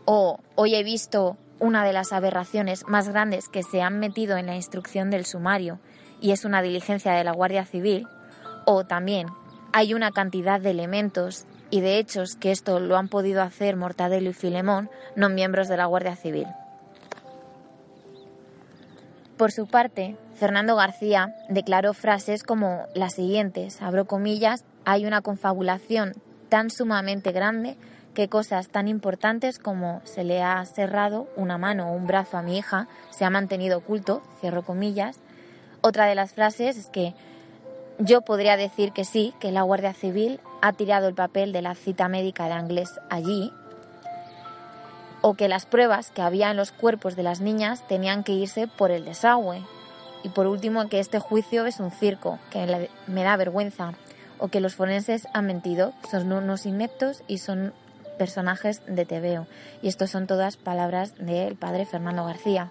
[0.04, 4.46] o hoy he visto una de las aberraciones más grandes que se han metido en
[4.46, 5.80] la instrucción del sumario
[6.20, 8.06] y es una diligencia de la Guardia Civil
[8.66, 9.26] o también
[9.72, 14.30] hay una cantidad de elementos y de hechos que esto lo han podido hacer Mortadelo
[14.30, 16.46] y Filemón, no miembros de la Guardia Civil.
[19.36, 26.14] Por su parte, Fernando García declaró frases como las siguientes, abro comillas, hay una confabulación
[26.48, 27.76] tan sumamente grande
[28.14, 32.42] que cosas tan importantes como se le ha cerrado una mano o un brazo a
[32.42, 35.18] mi hija se ha mantenido oculto, cierro comillas.
[35.82, 37.14] Otra de las frases es que
[37.98, 41.74] yo podría decir que sí, que la Guardia Civil ha tirado el papel de la
[41.74, 43.52] cita médica de inglés allí,
[45.20, 48.68] o que las pruebas que había en los cuerpos de las niñas tenían que irse
[48.68, 49.62] por el desagüe.
[50.22, 53.94] Y por último, que este juicio es un circo, que me da vergüenza
[54.38, 57.72] o que los forenses han mentido, son unos ineptos y son
[58.18, 59.46] personajes de tebeo.
[59.82, 62.70] Y estas son todas palabras del padre Fernando García.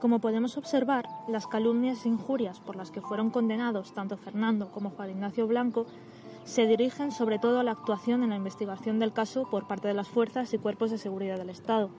[0.00, 4.90] Como podemos observar, las calumnias e injurias por las que fueron condenados tanto Fernando como
[4.90, 5.84] Juan Ignacio Blanco
[6.44, 9.94] se dirigen sobre todo a la actuación en la investigación del caso por parte de
[9.94, 11.90] las fuerzas y cuerpos de seguridad del Estado,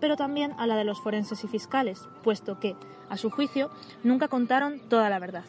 [0.00, 2.76] pero también a la de los forenses y fiscales, puesto que,
[3.08, 3.70] a su juicio,
[4.02, 5.44] nunca contaron toda la verdad.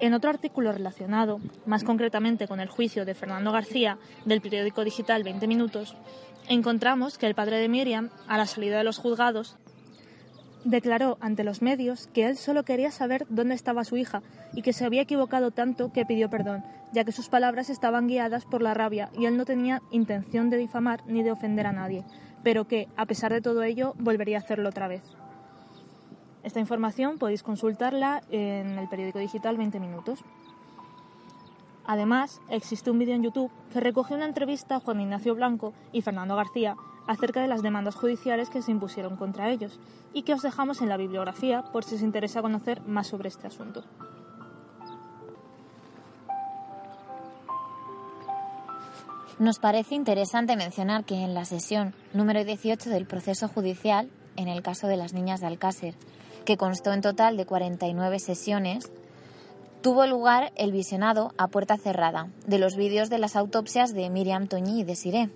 [0.00, 5.22] En otro artículo relacionado, más concretamente con el juicio de Fernando García del periódico digital
[5.22, 5.94] 20 Minutos,
[6.48, 9.56] encontramos que el padre de Miriam, a la salida de los juzgados,
[10.64, 14.22] declaró ante los medios que él solo quería saber dónde estaba su hija
[14.54, 18.44] y que se había equivocado tanto que pidió perdón, ya que sus palabras estaban guiadas
[18.44, 22.04] por la rabia y él no tenía intención de difamar ni de ofender a nadie,
[22.42, 25.02] pero que, a pesar de todo ello, volvería a hacerlo otra vez.
[26.42, 30.24] Esta información podéis consultarla en el periódico digital 20 minutos.
[31.86, 36.02] Además, existe un vídeo en YouTube que recoge una entrevista a Juan Ignacio Blanco y
[36.02, 39.78] Fernando García acerca de las demandas judiciales que se impusieron contra ellos
[40.12, 43.46] y que os dejamos en la bibliografía por si os interesa conocer más sobre este
[43.46, 43.84] asunto.
[49.38, 54.62] Nos parece interesante mencionar que en la sesión número 18 del proceso judicial, en el
[54.62, 55.94] caso de las niñas de Alcácer,
[56.44, 58.92] que constó en total de 49 sesiones,
[59.80, 64.46] tuvo lugar el visionado a puerta cerrada de los vídeos de las autopsias de Miriam
[64.46, 65.30] Toñi y de Siré.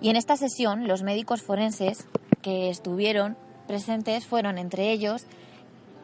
[0.00, 2.06] Y en esta sesión los médicos forenses
[2.42, 5.26] que estuvieron presentes fueron entre ellos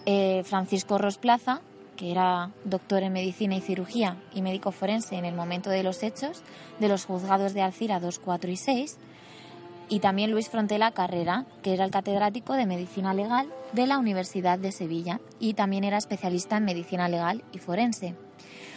[0.06, 1.60] eh, Francisco Rosplaza,
[1.96, 6.02] que era doctor en medicina y cirugía y médico forense en el momento de los
[6.02, 6.42] hechos
[6.80, 8.98] de los juzgados de Alcira 2, 4 y 6,
[9.88, 14.58] y también Luis Frontela Carrera, que era el catedrático de medicina legal de la Universidad
[14.58, 18.14] de Sevilla y también era especialista en medicina legal y forense,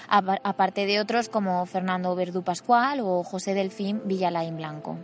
[0.07, 4.97] aparte de otros como Fernando Verdú Pascual o José Delfín Villalain Blanco.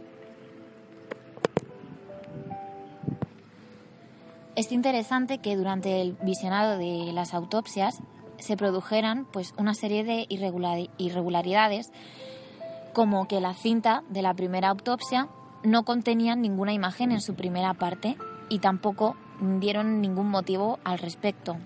[4.55, 7.99] Es interesante que durante el visionado de las autopsias
[8.37, 11.91] se produjeran pues una serie de irregularidades
[12.93, 15.27] como que la cinta de la primera autopsia
[15.63, 18.15] no contenía ninguna imagen en su primera parte
[18.49, 19.15] y tampoco
[19.59, 21.57] dieron ningún motivo al respecto.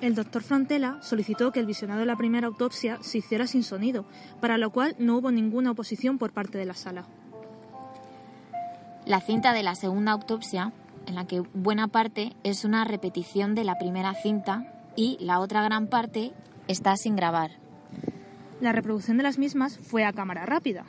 [0.00, 4.04] El doctor Frontela solicitó que el visionado de la primera autopsia se hiciera sin sonido,
[4.40, 7.06] para lo cual no hubo ninguna oposición por parte de la sala.
[9.06, 10.72] La cinta de la segunda autopsia
[11.06, 15.62] en la que buena parte es una repetición de la primera cinta y la otra
[15.62, 16.32] gran parte
[16.68, 17.52] está sin grabar.
[18.60, 20.84] La reproducción de las mismas fue a cámara rápida.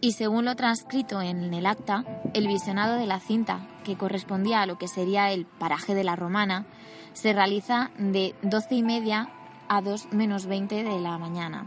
[0.00, 4.66] Y según lo transcrito en el acta, el visionado de la cinta, que correspondía a
[4.66, 6.66] lo que sería el paraje de la Romana,
[7.14, 9.30] se realiza de 12 y media
[9.66, 11.66] a 2 menos 20 de la mañana.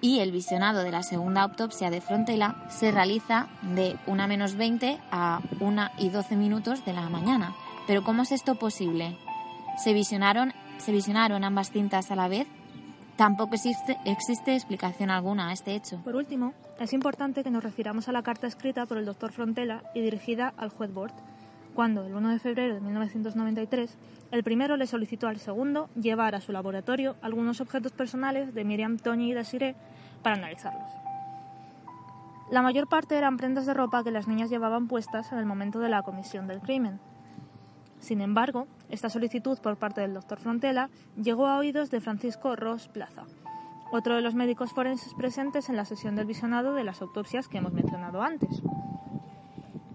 [0.00, 5.00] Y el visionado de la segunda autopsia de Frontela se realiza de 1 menos 20
[5.10, 7.56] a 1 y 12 minutos de la mañana.
[7.88, 9.18] Pero ¿cómo es esto posible?
[9.76, 12.46] ¿Se visionaron, se visionaron ambas cintas a la vez?
[13.16, 15.98] Tampoco existe, existe explicación alguna a este hecho.
[16.04, 19.82] Por último, es importante que nos refiramos a la carta escrita por el doctor Frontela
[19.94, 21.14] y dirigida al juez Bort,
[21.74, 23.96] cuando, el 1 de febrero de 1993,
[24.32, 28.98] el primero le solicitó al segundo llevar a su laboratorio algunos objetos personales de Miriam,
[28.98, 29.76] Tony y Desiree
[30.22, 30.90] para analizarlos.
[32.50, 35.78] La mayor parte eran prendas de ropa que las niñas llevaban puestas en el momento
[35.78, 36.98] de la comisión del crimen.
[38.00, 42.88] Sin embargo, esta solicitud por parte del doctor Frontela llegó a oídos de Francisco Ross
[42.88, 43.22] Plaza,
[43.92, 47.58] otro de los médicos forenses presentes en la sesión del visionado de las autopsias que
[47.58, 48.62] hemos mencionado antes.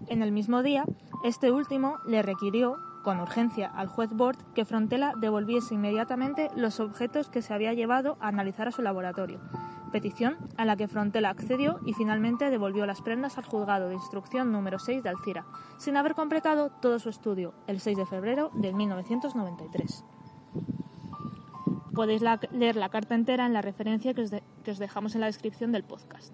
[0.08, 0.84] En el mismo día,
[1.26, 7.28] este último le requirió con urgencia al juez Bort que Frontela devolviese inmediatamente los objetos
[7.28, 9.40] que se había llevado a analizar a su laboratorio,
[9.90, 14.52] petición a la que Frontela accedió y finalmente devolvió las prendas al juzgado de instrucción
[14.52, 15.46] número 6 de Alcira,
[15.78, 20.04] sin haber completado todo su estudio el 6 de febrero de 1993.
[21.92, 22.22] Podéis
[22.52, 24.22] leer la carta entera en la referencia que
[24.70, 26.32] os, dejamos en la descripción del podcast.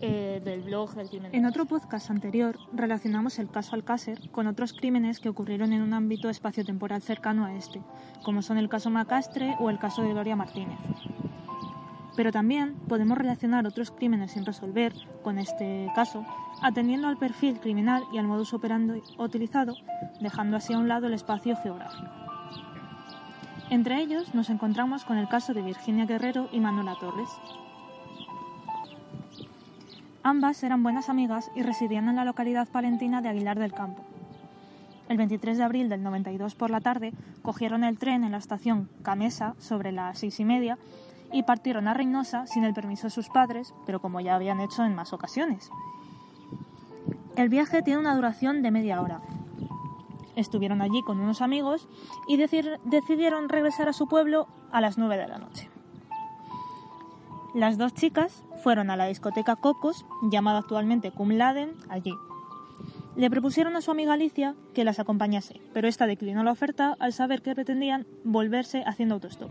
[0.00, 1.34] Eh, del blog del crimen.
[1.34, 5.92] En otro podcast anterior relacionamos el caso Alcácer con otros crímenes que ocurrieron en un
[5.92, 7.82] ámbito espaciotemporal cercano a este,
[8.22, 10.78] como son el caso Macastre o el caso de Gloria Martínez.
[12.14, 14.92] Pero también podemos relacionar otros crímenes sin resolver
[15.24, 16.24] con este caso,
[16.62, 19.74] atendiendo al perfil criminal y al modus operandi utilizado,
[20.20, 22.06] dejando así a un lado el espacio geográfico.
[23.70, 27.28] Entre ellos nos encontramos con el caso de Virginia Guerrero y Manuela Torres,
[30.28, 34.02] Ambas eran buenas amigas y residían en la localidad palentina de Aguilar del Campo.
[35.08, 38.90] El 23 de abril del 92 por la tarde cogieron el tren en la estación
[39.02, 40.76] Camesa sobre las seis y media
[41.32, 44.84] y partieron a Reynosa sin el permiso de sus padres, pero como ya habían hecho
[44.84, 45.70] en más ocasiones.
[47.36, 49.22] El viaje tiene una duración de media hora.
[50.36, 51.88] Estuvieron allí con unos amigos
[52.28, 55.67] y decidieron regresar a su pueblo a las nueve de la noche.
[57.54, 62.12] Las dos chicas fueron a la discoteca Cocos, llamada actualmente Cum Laden, allí.
[63.16, 67.12] Le propusieron a su amiga Alicia que las acompañase, pero esta declinó la oferta al
[67.12, 69.50] saber que pretendían volverse haciendo autostop.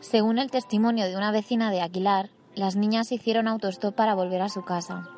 [0.00, 4.48] Según el testimonio de una vecina de Aquilar, las niñas hicieron autostop para volver a
[4.48, 5.08] su casa,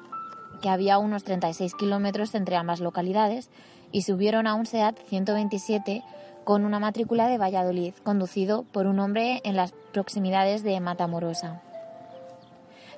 [0.63, 3.51] que había unos 36 kilómetros entre ambas localidades,
[3.93, 6.03] y subieron a un SEAT 127
[6.49, 11.61] con una matrícula de Valladolid, conducido por un hombre en las proximidades de Matamorosa.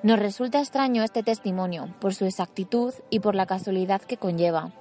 [0.03, 4.71] Nos resulta extraño este testimonio por su exactitud y por la casualidad que conlleva.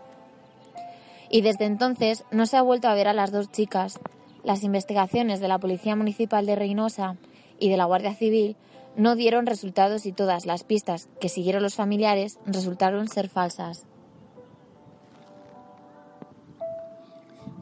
[1.31, 3.99] Y desde entonces no se ha vuelto a ver a las dos chicas.
[4.45, 7.17] Las investigaciones de la Policía Municipal de Reynosa
[7.59, 8.55] y de la Guardia Civil
[8.95, 13.90] no dieron resultados y todas las pistas que siguieron los familiares resultaron ser falsas.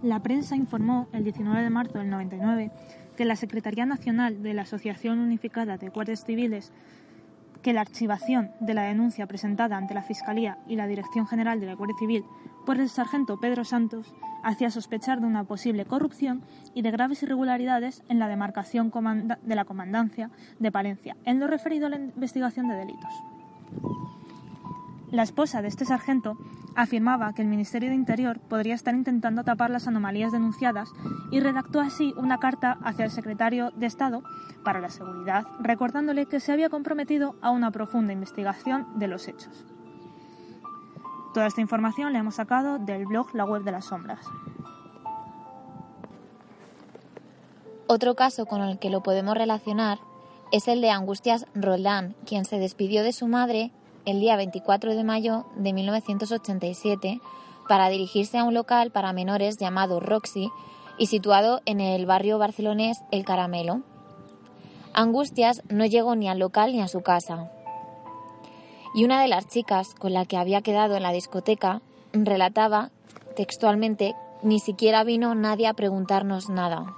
[0.02, 2.70] La prensa informó el 19 de marzo del 99
[3.16, 6.72] que la Secretaría Nacional de la Asociación Unificada de Guardias Civiles
[7.62, 11.66] que la archivación de la denuncia presentada ante la Fiscalía y la Dirección General de
[11.66, 12.24] la Guardia Civil
[12.64, 16.42] por el sargento Pedro Santos hacía sospechar de una posible corrupción
[16.74, 18.92] y de graves irregularidades en la demarcación
[19.42, 20.30] de la Comandancia
[20.60, 23.12] de Palencia, en lo referido a la investigación de delitos.
[25.10, 26.36] La esposa de este sargento
[26.74, 30.90] afirmaba que el Ministerio de Interior podría estar intentando tapar las anomalías denunciadas
[31.30, 34.22] y redactó así una carta hacia el secretario de Estado
[34.64, 39.64] para la Seguridad, recordándole que se había comprometido a una profunda investigación de los hechos.
[41.32, 44.20] Toda esta información la hemos sacado del blog La Web de las Sombras.
[47.86, 49.98] Otro caso con el que lo podemos relacionar
[50.52, 53.72] es el de Angustias Roldán, quien se despidió de su madre
[54.04, 57.20] el día 24 de mayo de 1987
[57.68, 60.50] para dirigirse a un local para menores llamado Roxy
[60.98, 63.82] y situado en el barrio barcelonés El Caramelo.
[64.92, 67.50] Angustias no llegó ni al local ni a su casa.
[68.94, 71.82] Y una de las chicas con la que había quedado en la discoteca
[72.12, 72.90] relataba
[73.36, 76.94] textualmente, ni siquiera vino nadie a preguntarnos nada.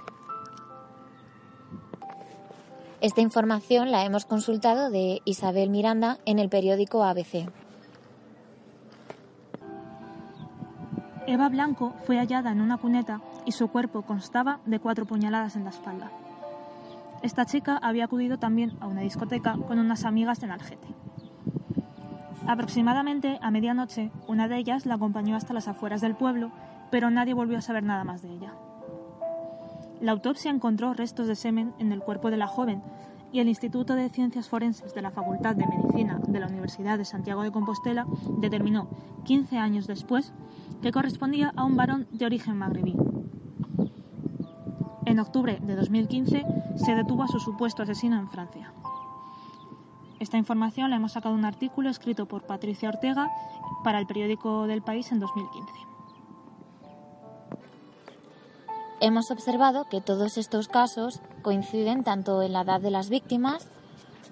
[3.01, 7.49] Esta información la hemos consultado de Isabel Miranda en el periódico ABC.
[11.25, 15.63] Eva Blanco fue hallada en una cuneta y su cuerpo constaba de cuatro puñaladas en
[15.63, 16.11] la espalda.
[17.23, 20.87] Esta chica había acudido también a una discoteca con unas amigas en Algete.
[22.45, 26.51] Aproximadamente a medianoche, una de ellas la acompañó hasta las afueras del pueblo,
[26.91, 28.53] pero nadie volvió a saber nada más de ella.
[30.01, 32.81] La autopsia encontró restos de semen en el cuerpo de la joven
[33.31, 37.05] y el Instituto de Ciencias Forenses de la Facultad de Medicina de la Universidad de
[37.05, 38.07] Santiago de Compostela
[38.39, 38.89] determinó,
[39.25, 40.33] 15 años después,
[40.81, 42.95] que correspondía a un varón de origen magrebí.
[45.05, 46.45] En octubre de 2015
[46.77, 48.73] se detuvo a su supuesto asesino en Francia.
[50.19, 53.29] Esta información la hemos sacado de un artículo escrito por Patricia Ortega
[53.83, 55.90] para el periódico del País en 2015.
[59.03, 63.67] Hemos observado que todos estos casos coinciden tanto en la edad de las víctimas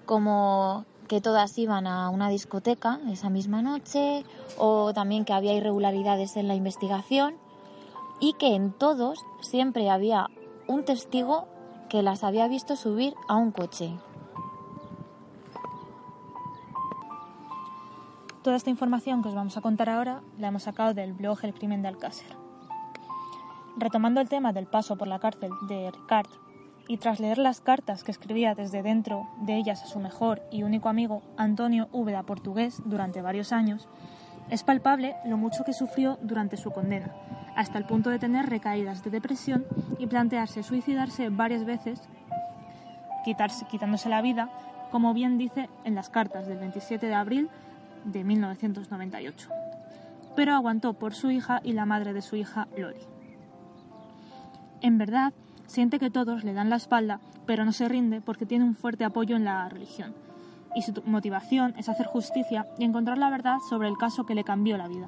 [0.06, 4.24] como que todas iban a una discoteca esa misma noche
[4.60, 7.34] o también que había irregularidades en la investigación
[8.20, 10.28] y que en todos siempre había
[10.68, 11.48] un testigo
[11.90, 13.98] que las había visto subir a un coche.
[18.44, 21.56] Toda esta información que os vamos a contar ahora la hemos sacado del blog El
[21.56, 22.39] crimen de Alcácer.
[23.80, 26.28] Retomando el tema del paso por la cárcel de Ricard
[26.90, 30.64] y tras leer las cartas que escribía desde dentro de ellas a su mejor y
[30.64, 33.88] único amigo Antonio Úbeda Portugués durante varios años,
[34.50, 37.14] es palpable lo mucho que sufrió durante su condena,
[37.56, 39.66] hasta el punto de tener recaídas de depresión
[39.98, 42.02] y plantearse suicidarse varias veces,
[43.24, 44.50] quitarse, quitándose la vida,
[44.92, 47.50] como bien dice en las cartas del 27 de abril
[48.04, 49.50] de 1998.
[50.36, 53.19] Pero aguantó por su hija y la madre de su hija, Lori.
[54.82, 55.34] En verdad,
[55.68, 59.04] siente que todos le dan la espalda, pero no se rinde porque tiene un fuerte
[59.04, 60.14] apoyo en la religión.
[60.76, 64.44] Y su motivación es hacer justicia y encontrar la verdad sobre el caso que le
[64.44, 65.08] cambió la vida.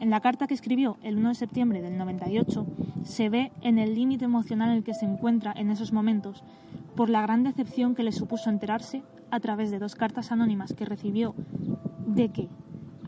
[0.00, 2.66] En la carta que escribió el 1 de septiembre del 98
[3.04, 6.44] se ve en el límite emocional en el que se encuentra en esos momentos
[6.96, 10.84] por la gran decepción que le supuso enterarse a través de dos cartas anónimas que
[10.84, 11.34] recibió
[12.06, 12.48] de que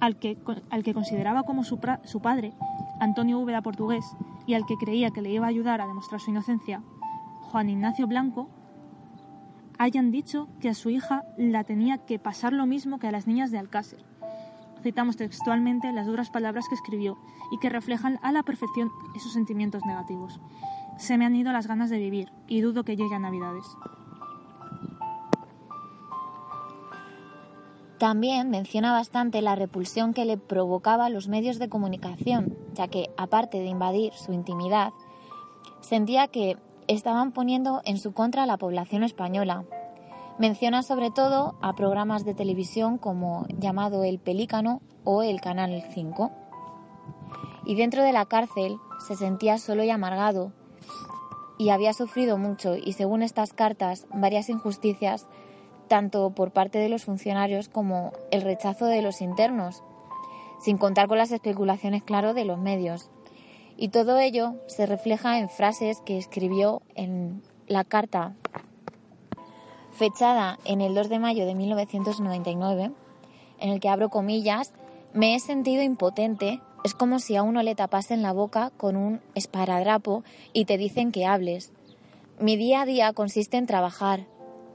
[0.00, 0.38] al que,
[0.70, 2.52] al que consideraba como su, su padre,
[3.00, 4.04] Antonio Úbeda Portugués,
[4.50, 6.82] y al que creía que le iba a ayudar a demostrar su inocencia,
[7.40, 8.48] Juan Ignacio Blanco,
[9.78, 13.28] hayan dicho que a su hija la tenía que pasar lo mismo que a las
[13.28, 14.04] niñas de Alcácer.
[14.82, 17.16] Citamos textualmente las duras palabras que escribió
[17.52, 20.40] y que reflejan a la perfección esos sentimientos negativos.
[20.98, 23.66] Se me han ido las ganas de vivir y dudo que llegue a Navidades.
[28.00, 33.58] También menciona bastante la repulsión que le provocaba los medios de comunicación, ya que, aparte
[33.58, 34.94] de invadir su intimidad,
[35.82, 36.56] sentía que
[36.88, 39.64] estaban poniendo en su contra a la población española.
[40.38, 46.30] Menciona sobre todo a programas de televisión como llamado El Pelícano o el Canal 5.
[47.66, 50.52] Y dentro de la cárcel se sentía solo y amargado
[51.58, 55.26] y había sufrido mucho y según estas cartas varias injusticias
[55.90, 59.82] tanto por parte de los funcionarios como el rechazo de los internos,
[60.60, 63.10] sin contar con las especulaciones, claro, de los medios.
[63.76, 68.34] Y todo ello se refleja en frases que escribió en la carta
[69.90, 72.92] fechada en el 2 de mayo de 1999,
[73.58, 74.72] en el que abro comillas,
[75.12, 79.20] me he sentido impotente, es como si a uno le tapasen la boca con un
[79.34, 80.22] esparadrapo
[80.52, 81.72] y te dicen que hables.
[82.38, 84.26] Mi día a día consiste en trabajar,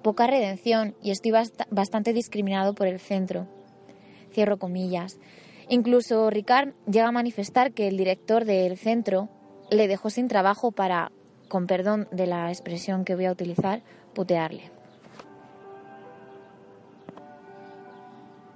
[0.05, 1.31] poca redención y estoy
[1.71, 3.47] bastante discriminado por el centro.
[4.31, 5.17] Cierro comillas.
[5.67, 9.29] Incluso Ricard llega a manifestar que el director del centro
[9.71, 11.11] le dejó sin trabajo para,
[11.49, 13.81] con perdón de la expresión que voy a utilizar,
[14.13, 14.69] putearle.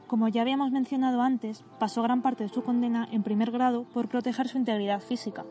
[0.06, 4.08] Como ya habíamos mencionado antes, pasó gran parte de su condena en primer grado por
[4.08, 5.46] proteger su integridad física,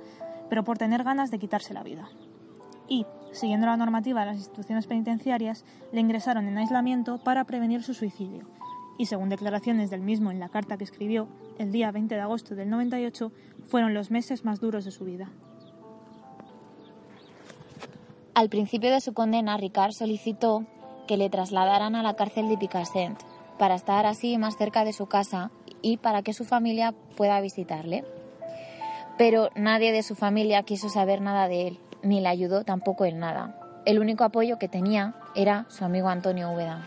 [0.48, 2.08] pero por tener ganas de quitarse la vida.
[2.88, 7.94] Y, siguiendo la normativa de las instituciones penitenciarias, le ingresaron en aislamiento para prevenir su
[7.94, 8.46] suicidio.
[8.96, 11.28] Y según declaraciones del mismo en la carta que escribió
[11.58, 13.30] el día 20 de agosto del 98,
[13.66, 15.28] fueron los meses más duros de su vida.
[18.34, 20.64] Al principio de su condena, Ricard solicitó
[21.06, 23.20] que le trasladaran a la cárcel de Picassent
[23.58, 25.50] para estar así más cerca de su casa
[25.82, 28.04] y para que su familia pueda visitarle.
[29.16, 33.18] Pero nadie de su familia quiso saber nada de él ni le ayudó tampoco en
[33.18, 33.58] nada.
[33.84, 36.86] El único apoyo que tenía era su amigo Antonio Úbeda.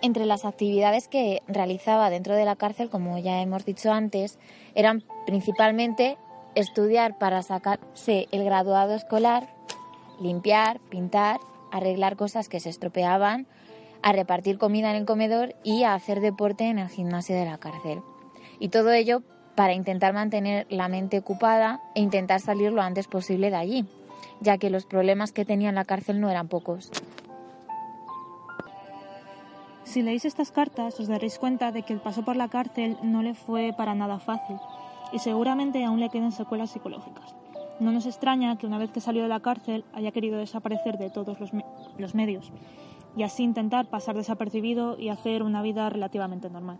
[0.00, 4.38] Entre las actividades que realizaba dentro de la cárcel, como ya hemos dicho antes,
[4.74, 6.18] eran principalmente
[6.54, 9.48] estudiar para sacarse el graduado escolar,
[10.20, 11.40] limpiar, pintar,
[11.72, 13.46] arreglar cosas que se estropeaban,
[14.02, 17.58] a repartir comida en el comedor y a hacer deporte en el gimnasio de la
[17.58, 18.00] cárcel.
[18.60, 19.22] Y todo ello
[19.58, 23.86] para intentar mantener la mente ocupada e intentar salir lo antes posible de allí,
[24.40, 26.92] ya que los problemas que tenía en la cárcel no eran pocos.
[29.82, 33.24] Si leéis estas cartas os daréis cuenta de que el paso por la cárcel no
[33.24, 34.58] le fue para nada fácil
[35.12, 37.34] y seguramente aún le queden secuelas psicológicas.
[37.80, 41.10] No nos extraña que una vez que salió de la cárcel haya querido desaparecer de
[41.10, 41.50] todos los,
[41.98, 42.52] los medios
[43.16, 46.78] y así intentar pasar desapercibido y hacer una vida relativamente normal.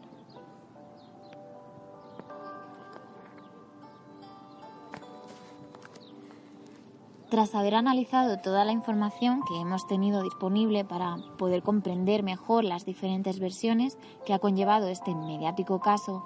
[7.31, 12.87] Tras haber analizado toda la información que hemos tenido disponible para poder comprender mejor las
[12.87, 16.25] diferentes versiones que ha conllevado este mediático caso,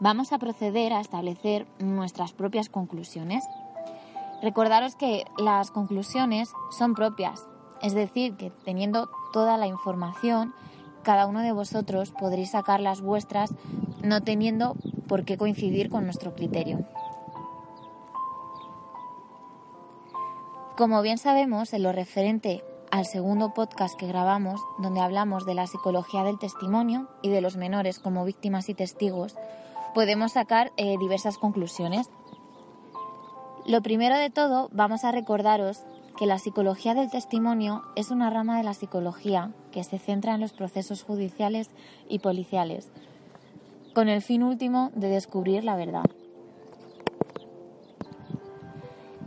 [0.00, 3.44] vamos a proceder a establecer nuestras propias conclusiones.
[4.42, 7.46] Recordaros que las conclusiones son propias,
[7.80, 10.54] es decir, que teniendo toda la información,
[11.04, 13.54] cada uno de vosotros podréis sacar las vuestras
[14.02, 14.74] no teniendo
[15.06, 16.84] por qué coincidir con nuestro criterio.
[20.82, 25.68] Como bien sabemos, en lo referente al segundo podcast que grabamos, donde hablamos de la
[25.68, 29.36] psicología del testimonio y de los menores como víctimas y testigos,
[29.94, 32.10] podemos sacar eh, diversas conclusiones.
[33.64, 35.84] Lo primero de todo, vamos a recordaros
[36.18, 40.40] que la psicología del testimonio es una rama de la psicología que se centra en
[40.40, 41.70] los procesos judiciales
[42.08, 42.90] y policiales,
[43.94, 46.06] con el fin último de descubrir la verdad.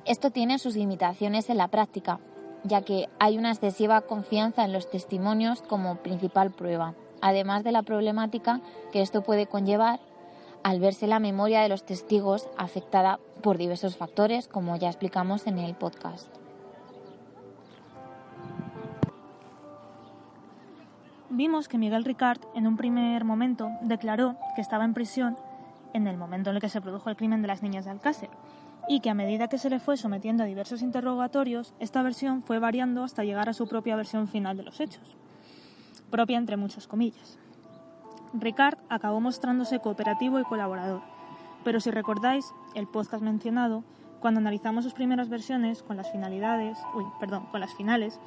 [0.05, 2.19] Esto tiene sus limitaciones en la práctica,
[2.63, 7.81] ya que hay una excesiva confianza en los testimonios como principal prueba, además de la
[7.81, 9.99] problemática que esto puede conllevar
[10.61, 15.57] al verse la memoria de los testigos afectada por diversos factores, como ya explicamos en
[15.57, 16.29] el podcast.
[21.31, 25.35] Vimos que Miguel Ricard en un primer momento declaró que estaba en prisión
[25.93, 28.29] en el momento en el que se produjo el crimen de las niñas de Alcácer
[28.87, 32.59] y que a medida que se le fue sometiendo a diversos interrogatorios, esta versión fue
[32.59, 35.15] variando hasta llegar a su propia versión final de los hechos,
[36.11, 37.37] propia entre muchas comillas.
[38.33, 41.01] Ricard acabó mostrándose cooperativo y colaborador,
[41.63, 43.83] pero si recordáis el podcast mencionado,
[44.19, 48.19] cuando analizamos sus primeras versiones con las finalidades, uy, perdón, con las finales,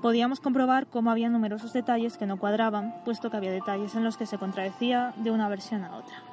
[0.00, 4.16] podíamos comprobar cómo había numerosos detalles que no cuadraban, puesto que había detalles en los
[4.16, 6.31] que se contradecía de una versión a otra.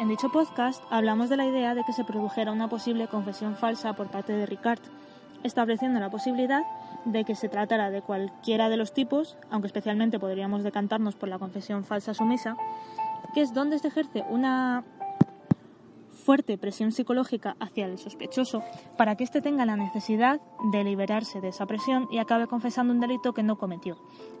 [0.00, 3.92] En dicho podcast hablamos de la idea de que se produjera una posible confesión falsa
[3.92, 4.80] por parte de Ricard,
[5.42, 6.62] estableciendo la posibilidad
[7.04, 11.38] de que se tratara de cualquiera de los tipos, aunque especialmente podríamos decantarnos por la
[11.38, 12.56] confesión falsa sumisa,
[13.34, 14.84] que es donde se ejerce una
[16.24, 18.62] fuerte presión psicológica hacia el sospechoso
[18.96, 20.40] para que éste tenga la necesidad
[20.72, 23.98] de liberarse de esa presión y acabe confesando un delito que no cometió,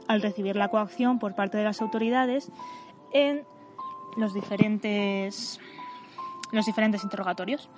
[0.08, 2.50] al recibir la coacción por parte de las autoridades
[3.12, 3.44] en
[4.16, 5.60] los diferentes,
[6.52, 7.68] los diferentes interrogatorios.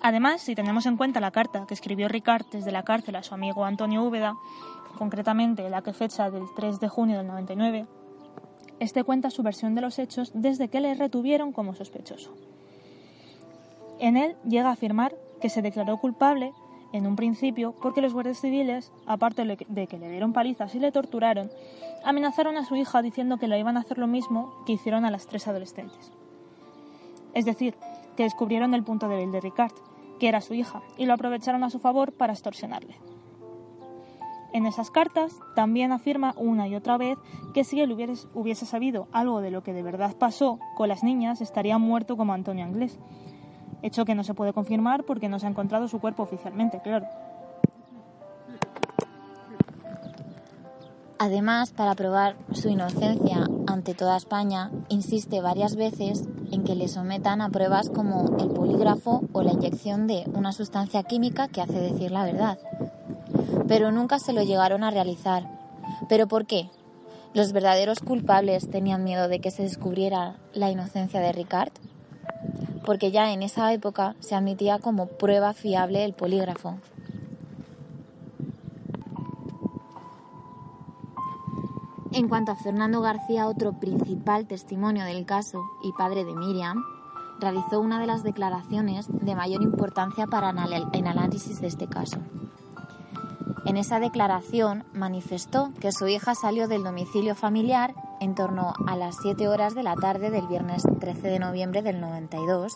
[0.00, 3.34] Además, si tenemos en cuenta la carta que escribió Ricard desde la cárcel a su
[3.34, 4.36] amigo Antonio Úbeda,
[4.98, 7.86] concretamente la que fecha del 3 de junio del 99,
[8.80, 12.34] este cuenta su versión de los hechos desde que le retuvieron como sospechoso.
[14.00, 16.52] En él llega a afirmar que se declaró culpable
[16.92, 20.92] en un principio porque los guardias civiles, aparte de que le dieron palizas y le
[20.92, 21.50] torturaron,
[22.04, 25.10] amenazaron a su hija diciendo que le iban a hacer lo mismo que hicieron a
[25.10, 26.12] las tres adolescentes.
[27.34, 27.74] Es decir,
[28.16, 29.72] que descubrieron el punto débil de Ricard,
[30.20, 32.96] que era su hija, y lo aprovecharon a su favor para extorsionarle.
[34.52, 37.16] En esas cartas también afirma una y otra vez
[37.54, 37.92] que si él
[38.34, 42.34] hubiese, sabido algo de lo que de verdad pasó con las niñas, estaría muerto como
[42.34, 42.98] Antonio Anglés,
[43.82, 47.06] hecho que no se puede confirmar porque no se ha encontrado su cuerpo oficialmente, claro.
[51.24, 57.40] Además, para probar su inocencia ante toda España, insiste varias veces en que le sometan
[57.40, 62.10] a pruebas como el polígrafo o la inyección de una sustancia química que hace decir
[62.10, 62.58] la verdad.
[63.68, 65.48] Pero nunca se lo llegaron a realizar.
[66.08, 66.70] ¿Pero por qué?
[67.34, 71.72] ¿Los verdaderos culpables tenían miedo de que se descubriera la inocencia de Ricard?
[72.84, 76.78] Porque ya en esa época se admitía como prueba fiable el polígrafo.
[82.12, 86.84] En cuanto a Fernando García, otro principal testimonio del caso y padre de Miriam,
[87.40, 92.18] realizó una de las declaraciones de mayor importancia para el análisis de este caso.
[93.64, 99.16] En esa declaración manifestó que su hija salió del domicilio familiar en torno a las
[99.22, 102.74] 7 horas de la tarde del viernes 13 de noviembre del 92,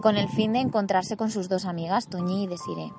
[0.00, 2.92] con el fin de encontrarse con sus dos amigas, Toñi y Desiree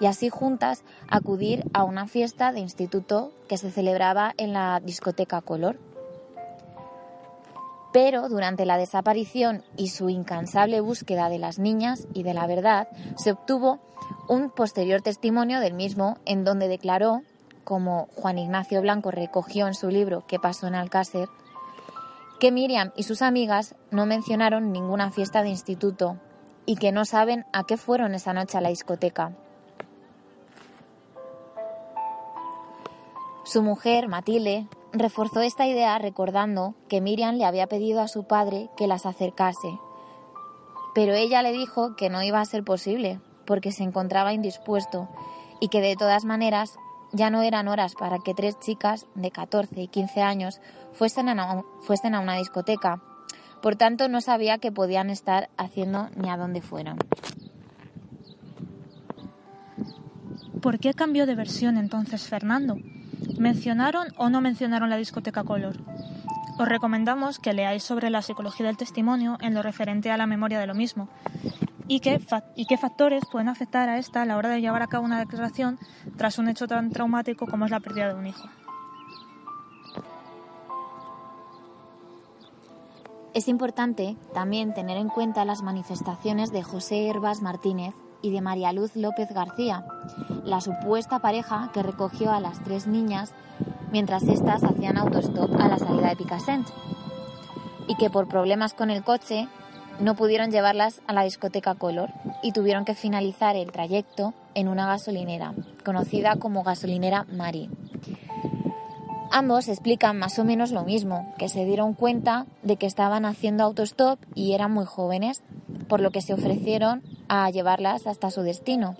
[0.00, 5.40] y así juntas acudir a una fiesta de instituto que se celebraba en la discoteca
[5.40, 5.78] Color.
[7.92, 12.88] Pero durante la desaparición y su incansable búsqueda de las niñas y de la verdad,
[13.16, 13.80] se obtuvo
[14.28, 17.22] un posterior testimonio del mismo en donde declaró
[17.64, 21.28] como Juan Ignacio Blanco recogió en su libro ¿Qué pasó en Alcácer?,
[22.40, 26.16] que Miriam y sus amigas no mencionaron ninguna fiesta de instituto
[26.66, 29.32] y que no saben a qué fueron esa noche a la discoteca.
[33.44, 38.70] Su mujer, Matilde, reforzó esta idea recordando que Miriam le había pedido a su padre
[38.76, 39.78] que las acercase,
[40.94, 45.08] pero ella le dijo que no iba a ser posible porque se encontraba indispuesto
[45.60, 46.76] y que de todas maneras
[47.12, 50.60] ya no eran horas para que tres chicas de 14 y 15 años
[50.92, 53.00] fuesen a, una discoteca.
[53.60, 56.98] Por tanto, no sabía qué podían estar haciendo ni a dónde fueron.
[60.60, 62.76] ¿Por qué cambió de versión entonces Fernando?
[63.38, 65.76] ¿Mencionaron o no mencionaron la discoteca Color?
[66.58, 70.60] Os recomendamos que leáis sobre la psicología del testimonio en lo referente a la memoria
[70.60, 71.08] de lo mismo
[71.88, 72.20] y qué,
[72.56, 75.18] y qué factores pueden afectar a esta a la hora de llevar a cabo una
[75.18, 75.78] declaración
[76.16, 78.48] tras un hecho tan traumático como es la pérdida de un hijo.
[83.34, 88.72] Es importante también tener en cuenta las manifestaciones de José Herbas Martínez y de María
[88.72, 89.84] Luz López García,
[90.44, 93.32] la supuesta pareja que recogió a las tres niñas
[93.90, 96.68] mientras éstas hacían autostop a la salida de Picassent,
[97.88, 99.48] y que por problemas con el coche
[100.00, 102.10] no pudieron llevarlas a la discoteca Color
[102.42, 107.70] y tuvieron que finalizar el trayecto en una gasolinera, conocida como gasolinera Mari.
[109.30, 113.64] Ambos explican más o menos lo mismo, que se dieron cuenta de que estaban haciendo
[113.64, 115.42] autostop y eran muy jóvenes,
[115.88, 118.94] por lo que se ofrecieron a llevarlas hasta su destino.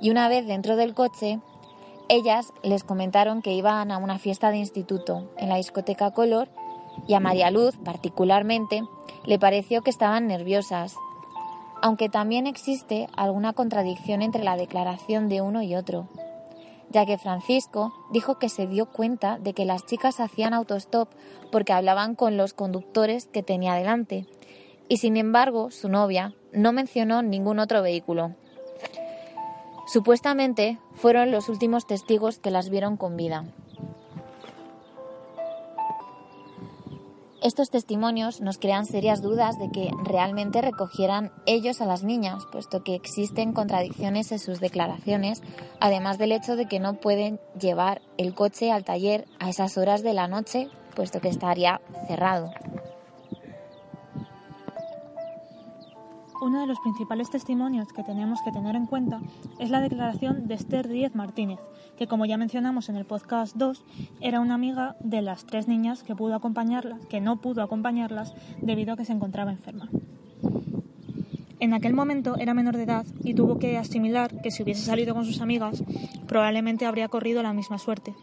[0.00, 1.40] Y una vez dentro del coche,
[2.08, 6.48] ellas les comentaron que iban a una fiesta de instituto en la discoteca Color
[7.06, 8.82] y a María Luz, particularmente,
[9.24, 10.96] le pareció que estaban nerviosas,
[11.82, 16.08] aunque también existe alguna contradicción entre la declaración de uno y otro,
[16.90, 21.08] ya que Francisco dijo que se dio cuenta de que las chicas hacían autostop
[21.50, 24.26] porque hablaban con los conductores que tenía delante,
[24.88, 28.34] y sin embargo su novia no mencionó ningún otro vehículo.
[29.86, 33.44] Supuestamente fueron los últimos testigos que las vieron con vida.
[37.42, 42.84] Estos testimonios nos crean serias dudas de que realmente recogieran ellos a las niñas, puesto
[42.84, 45.42] que existen contradicciones en sus declaraciones,
[45.80, 50.02] además del hecho de que no pueden llevar el coche al taller a esas horas
[50.02, 52.52] de la noche, puesto que estaría cerrado.
[56.40, 59.20] Uno de los principales testimonios que tenemos que tener en cuenta
[59.58, 61.60] es la declaración de Esther Díez Martínez,
[61.98, 63.84] que como ya mencionamos en el podcast 2,
[64.22, 68.94] era una amiga de las tres niñas que pudo acompañarlas, que no pudo acompañarlas debido
[68.94, 69.90] a que se encontraba enferma.
[71.58, 75.14] En aquel momento era menor de edad y tuvo que asimilar que si hubiese salido
[75.14, 75.84] con sus amigas,
[76.26, 78.14] probablemente habría corrido la misma suerte.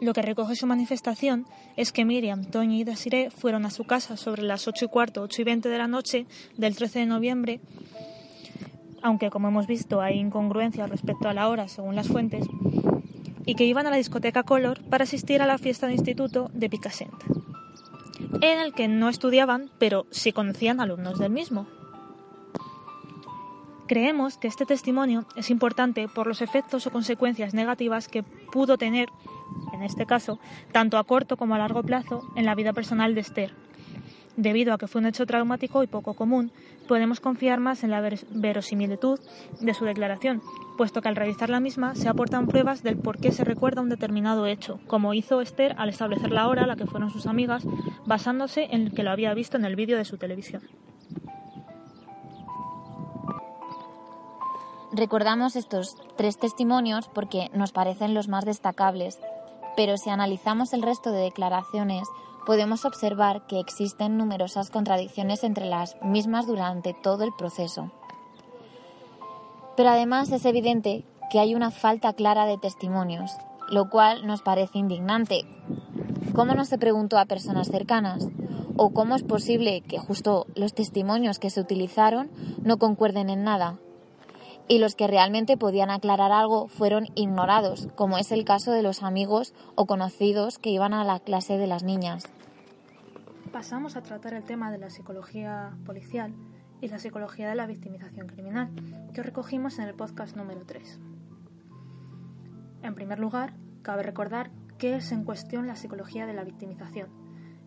[0.00, 4.16] Lo que recoge su manifestación es que Miriam, Toñi y Desiree fueron a su casa
[4.16, 6.26] sobre las 8 y cuarto, 8 y 20 de la noche
[6.56, 7.60] del 13 de noviembre,
[9.02, 12.46] aunque como hemos visto hay incongruencias respecto a la hora según las fuentes,
[13.46, 16.68] y que iban a la discoteca Color para asistir a la fiesta de instituto de
[16.68, 17.12] Picassent,
[18.40, 21.66] en el que no estudiaban, pero sí conocían alumnos del mismo.
[23.86, 29.10] Creemos que este testimonio es importante por los efectos o consecuencias negativas que pudo tener
[29.72, 30.38] en este caso,
[30.72, 33.54] tanto a corto como a largo plazo, en la vida personal de Esther.
[34.36, 36.50] Debido a que fue un hecho traumático y poco común,
[36.88, 39.20] podemos confiar más en la verosimilitud
[39.60, 40.42] de su declaración,
[40.76, 43.88] puesto que al realizar la misma se aportan pruebas del por qué se recuerda un
[43.88, 47.64] determinado hecho, como hizo Esther al establecer la hora a la que fueron sus amigas,
[48.06, 50.62] basándose en que lo había visto en el vídeo de su televisión.
[54.92, 59.18] Recordamos estos tres testimonios porque nos parecen los más destacables,
[59.76, 62.08] pero si analizamos el resto de declaraciones,
[62.46, 67.90] podemos observar que existen numerosas contradicciones entre las mismas durante todo el proceso.
[69.76, 73.32] Pero además es evidente que hay una falta clara de testimonios,
[73.70, 75.44] lo cual nos parece indignante.
[76.34, 78.28] ¿Cómo no se preguntó a personas cercanas?
[78.76, 82.30] ¿O cómo es posible que justo los testimonios que se utilizaron
[82.62, 83.78] no concuerden en nada?
[84.68, 89.02] Y los que realmente podían aclarar algo fueron ignorados, como es el caso de los
[89.02, 92.24] amigos o conocidos que iban a la clase de las niñas.
[93.52, 96.34] Pasamos a tratar el tema de la psicología policial
[96.80, 98.70] y la psicología de la victimización criminal,
[99.14, 100.98] que recogimos en el podcast número 3.
[102.82, 107.23] En primer lugar, cabe recordar qué es en cuestión la psicología de la victimización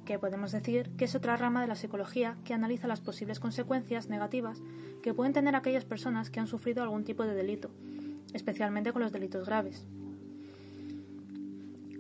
[0.08, 4.08] que podemos decir que es otra rama de la psicología que analiza las posibles consecuencias
[4.08, 4.64] negativas
[5.04, 7.70] que pueden tener aquellas personas que han sufrido algún tipo de delito,
[8.34, 9.86] especialmente con los delitos graves.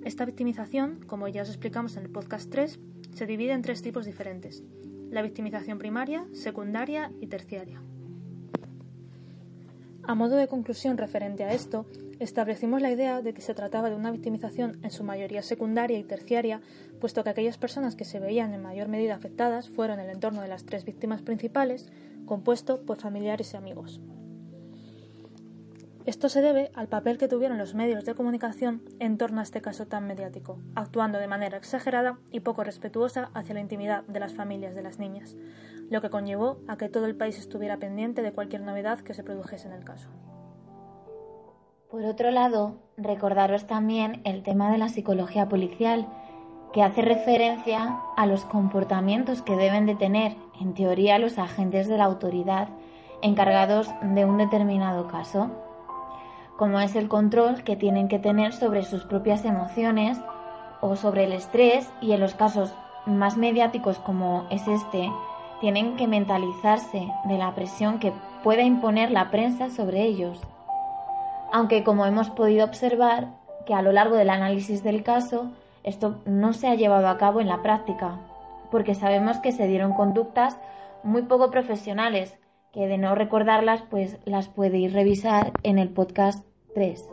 [0.05, 2.79] Esta victimización, como ya os explicamos en el podcast 3,
[3.13, 4.63] se divide en tres tipos diferentes.
[5.11, 7.81] La victimización primaria, secundaria y terciaria.
[10.03, 11.85] A modo de conclusión referente a esto,
[12.19, 16.03] establecimos la idea de que se trataba de una victimización en su mayoría secundaria y
[16.03, 16.61] terciaria,
[16.99, 20.47] puesto que aquellas personas que se veían en mayor medida afectadas fueron el entorno de
[20.47, 21.89] las tres víctimas principales,
[22.25, 24.01] compuesto por familiares y amigos.
[26.07, 29.61] Esto se debe al papel que tuvieron los medios de comunicación en torno a este
[29.61, 34.33] caso tan mediático, actuando de manera exagerada y poco respetuosa hacia la intimidad de las
[34.33, 35.35] familias de las niñas,
[35.89, 39.25] lo que conllevó a que todo el país estuviera pendiente de cualquier novedad que se
[39.25, 40.07] produjese en el caso.
[41.89, 46.07] Por otro lado, recordaros también el tema de la psicología policial,
[46.73, 51.97] que hace referencia a los comportamientos que deben de tener, en teoría, los agentes de
[51.97, 52.67] la autoridad
[53.21, 55.49] encargados de un determinado caso
[56.57, 60.17] como es el control que tienen que tener sobre sus propias emociones
[60.81, 62.73] o sobre el estrés y en los casos
[63.05, 65.09] más mediáticos como es este,
[65.61, 68.11] tienen que mentalizarse de la presión que
[68.43, 70.39] pueda imponer la prensa sobre ellos.
[71.51, 73.29] Aunque como hemos podido observar
[73.65, 75.51] que a lo largo del análisis del caso
[75.83, 78.19] esto no se ha llevado a cabo en la práctica,
[78.71, 80.57] porque sabemos que se dieron conductas
[81.03, 82.39] muy poco profesionales
[82.73, 86.45] que de no recordarlas pues las podéis revisar en el podcast
[86.75, 87.03] 3.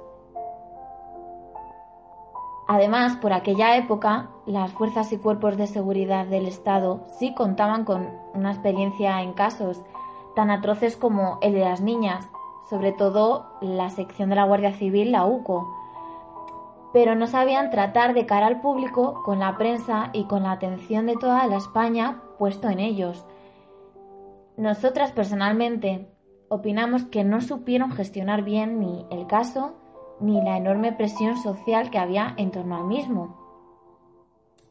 [2.66, 8.08] Además, por aquella época, las fuerzas y cuerpos de seguridad del Estado sí contaban con
[8.32, 9.80] una experiencia en casos
[10.34, 12.26] tan atroces como el de las niñas,
[12.68, 15.68] sobre todo la sección de la Guardia Civil, la UCO,
[16.92, 21.06] pero no sabían tratar de cara al público con la prensa y con la atención
[21.06, 23.24] de toda la España puesto en ellos.
[24.56, 26.08] Nosotras personalmente
[26.48, 29.74] opinamos que no supieron gestionar bien ni el caso
[30.20, 33.36] ni la enorme presión social que había en torno al mismo.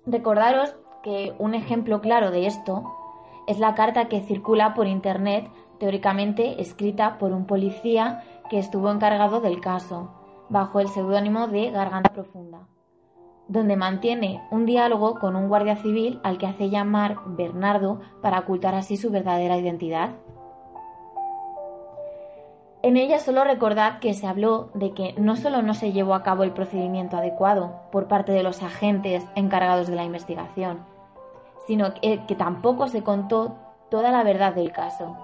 [0.05, 2.83] Recordaros que un ejemplo claro de esto
[3.47, 5.49] es la carta que circula por Internet,
[5.79, 10.11] teóricamente escrita por un policía que estuvo encargado del caso,
[10.49, 12.67] bajo el seudónimo de Garganta Profunda,
[13.47, 18.75] donde mantiene un diálogo con un guardia civil al que hace llamar Bernardo para ocultar
[18.75, 20.11] así su verdadera identidad.
[22.83, 26.23] En ella solo recordar que se habló de que no solo no se llevó a
[26.23, 30.85] cabo el procedimiento adecuado por parte de los agentes encargados de la investigación,
[31.65, 33.55] sino que, tampoco se contó
[33.89, 35.15] toda la verdad del caso.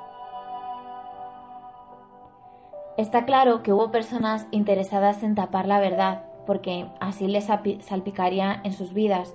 [2.99, 8.73] Está claro que hubo personas interesadas en tapar la verdad, porque así les salpicaría en
[8.73, 9.33] sus vidas,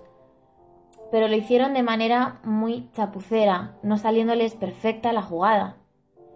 [1.10, 5.76] pero lo hicieron de manera muy chapucera, no saliéndoles perfecta la jugada.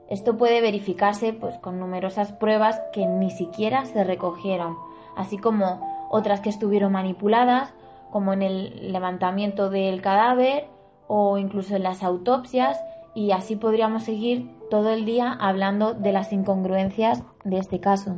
[0.09, 4.79] Esto puede verificarse pues, con numerosas pruebas que ni siquiera se recogieron,
[5.14, 7.74] así como otras que estuvieron manipuladas,
[8.11, 10.66] como en el levantamiento del cadáver
[11.09, 12.81] o incluso en las autopsias,
[13.14, 18.16] y así podríamos seguir todo el día hablando de las incongruencias de este caso.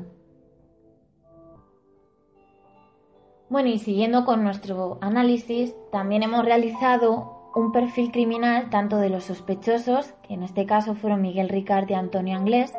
[3.48, 9.24] Bueno, y siguiendo con nuestro análisis, también hemos realizado un perfil criminal tanto de los
[9.24, 12.72] sospechosos, que en este caso fueron Miguel Ricard y Antonio Anglés,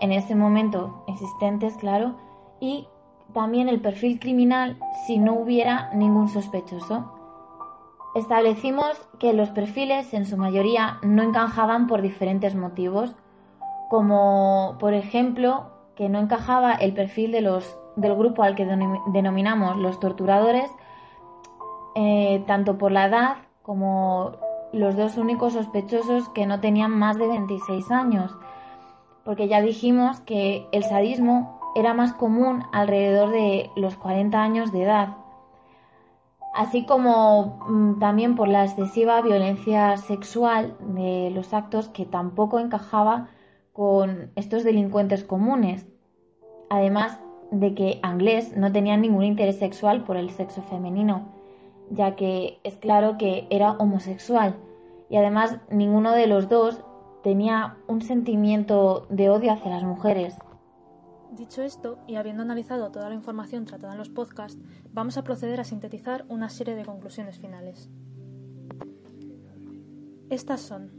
[0.00, 2.14] en ese momento existentes, claro,
[2.60, 2.88] y
[3.34, 7.19] también el perfil criminal si no hubiera ningún sospechoso.
[8.14, 13.14] Establecimos que los perfiles en su mayoría no encajaban por diferentes motivos,
[13.88, 18.66] como por ejemplo que no encajaba el perfil de los, del grupo al que
[19.12, 20.70] denominamos los torturadores,
[21.94, 24.32] eh, tanto por la edad como
[24.72, 28.36] los dos únicos sospechosos que no tenían más de 26 años,
[29.24, 34.82] porque ya dijimos que el sadismo era más común alrededor de los 40 años de
[34.82, 35.16] edad,
[36.54, 43.28] así como mm, también por la excesiva violencia sexual de los actos que tampoco encajaba
[43.72, 45.86] con estos delincuentes comunes,
[46.68, 47.18] además
[47.50, 51.40] de que Anglés no tenía ningún interés sexual por el sexo femenino
[51.90, 54.56] ya que es claro que era homosexual
[55.08, 56.78] y además ninguno de los dos
[57.22, 60.36] tenía un sentimiento de odio hacia las mujeres.
[61.30, 64.60] Dicho esto, y habiendo analizado toda la información tratada en los podcasts,
[64.92, 67.88] vamos a proceder a sintetizar una serie de conclusiones finales.
[70.28, 70.90] Estas son.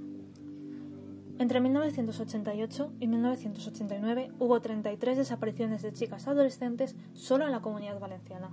[1.37, 8.51] Entre 1988 y 1989 hubo 33 desapariciones de chicas adolescentes solo en la comunidad valenciana.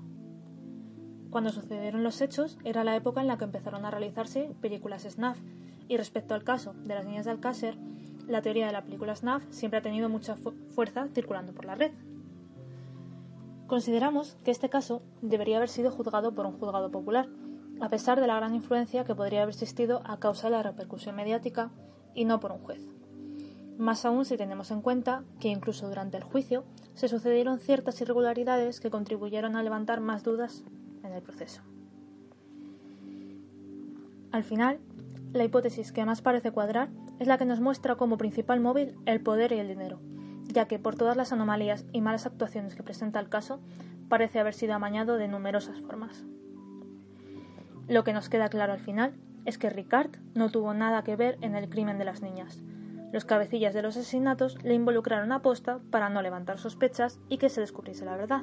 [1.31, 5.39] Cuando sucedieron los hechos era la época en la que empezaron a realizarse películas snuff
[5.87, 7.77] y respecto al caso de las niñas de Alcácer,
[8.29, 11.93] la teoría de la película snuff siempre ha tenido mucha fuerza circulando por la red.
[13.67, 17.29] Consideramos que este caso debería haber sido juzgado por un juzgado popular,
[17.81, 21.17] a pesar de la gran influencia que podría haber existido a causa de la repercusión
[21.17, 21.71] mediática
[22.15, 22.87] y no por un juez.
[23.79, 26.65] Más aún si tenemos en cuenta que incluso durante el juicio
[26.95, 30.65] se sucedieron ciertas irregularidades que contribuyeron a levantar más dudas
[31.05, 31.63] en el proceso.
[34.33, 34.81] Al final,
[35.33, 36.89] la hipótesis que más parece cuadrar
[37.19, 40.01] es la que nos muestra como principal móvil el poder y el dinero,
[40.47, 43.61] ya que por todas las anomalías y malas actuaciones que presenta el caso,
[44.09, 46.25] parece haber sido amañado de numerosas formas.
[47.89, 49.15] Lo que nos queda claro al final
[49.45, 52.63] es que Ricard no tuvo nada que ver en el crimen de las niñas.
[53.13, 57.49] Los cabecillas de los asesinatos le involucraron a posta para no levantar sospechas y que
[57.49, 58.43] se descubriese la verdad,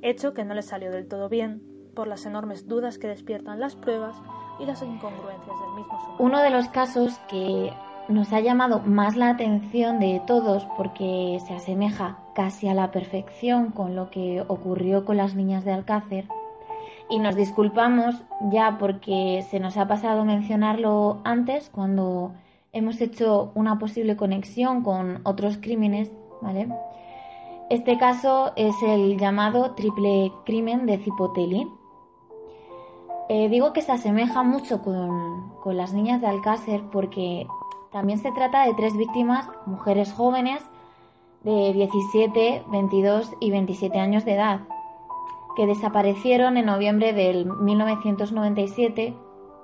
[0.00, 1.62] hecho que no le salió del todo bien
[1.94, 4.16] por las enormes dudas que despiertan las pruebas
[4.58, 6.16] y las incongruencias del mismo.
[6.18, 7.70] Uno de los casos que
[8.08, 13.70] nos ha llamado más la atención de todos porque se asemeja casi a la perfección
[13.70, 16.26] con lo que ocurrió con las niñas de Alcácer.
[17.08, 18.14] Y nos disculpamos
[18.50, 22.32] ya porque se nos ha pasado mencionarlo antes cuando
[22.72, 26.68] hemos hecho una posible conexión con otros crímenes, ¿vale?
[27.70, 31.68] Este caso es el llamado triple crimen de Cipotelli.
[33.28, 37.46] Eh, digo que se asemeja mucho con, con las niñas de Alcácer porque
[37.92, 40.62] también se trata de tres víctimas, mujeres jóvenes
[41.44, 44.60] de 17, 22 y 27 años de edad,
[45.56, 49.14] que desaparecieron en noviembre del 1997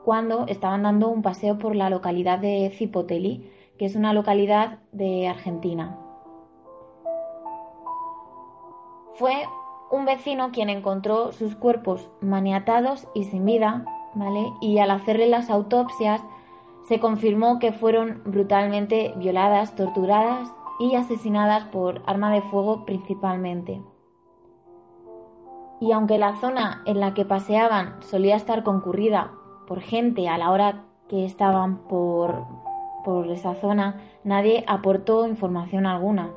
[0.05, 5.29] cuando estaban dando un paseo por la localidad de Cipoteli, que es una localidad de
[5.29, 5.99] Argentina.
[9.15, 9.47] Fue
[9.91, 14.53] un vecino quien encontró sus cuerpos maniatados y sin vida, ¿vale?
[14.61, 16.21] Y al hacerle las autopsias
[16.89, 20.49] se confirmó que fueron brutalmente violadas, torturadas
[20.81, 23.83] y asesinadas por arma de fuego principalmente.
[25.81, 29.33] Y aunque la zona en la que paseaban solía estar concurrida
[29.67, 32.47] por gente a la hora que estaban por,
[33.05, 36.31] por esa zona, nadie aportó información alguna.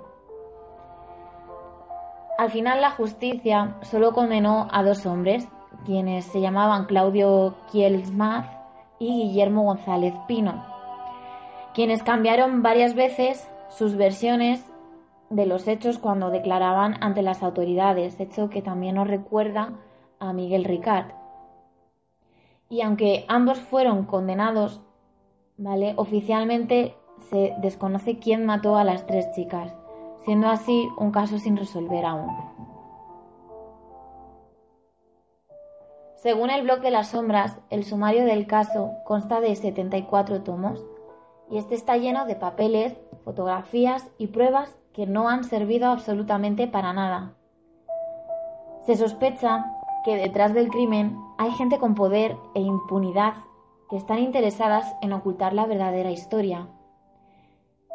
[2.37, 5.47] Al final la justicia solo condenó a dos hombres,
[5.85, 8.60] quienes se llamaban Claudio Kielsmath
[9.01, 10.63] y Guillermo González Pino,
[11.73, 14.63] quienes cambiaron varias veces sus versiones
[15.31, 19.73] de los hechos cuando declaraban ante las autoridades, hecho que también nos recuerda
[20.19, 21.13] a Miguel Ricard.
[22.69, 24.81] Y aunque ambos fueron condenados,
[25.57, 25.95] ¿vale?
[25.97, 26.95] Oficialmente
[27.31, 29.73] se desconoce quién mató a las tres chicas,
[30.25, 32.29] siendo así un caso sin resolver aún.
[36.21, 40.85] Según el blog de las sombras, el sumario del caso consta de 74 tomos
[41.49, 42.93] y este está lleno de papeles,
[43.25, 47.33] fotografías y pruebas que no han servido absolutamente para nada.
[48.85, 49.65] Se sospecha
[50.05, 53.33] que detrás del crimen hay gente con poder e impunidad
[53.89, 56.67] que están interesadas en ocultar la verdadera historia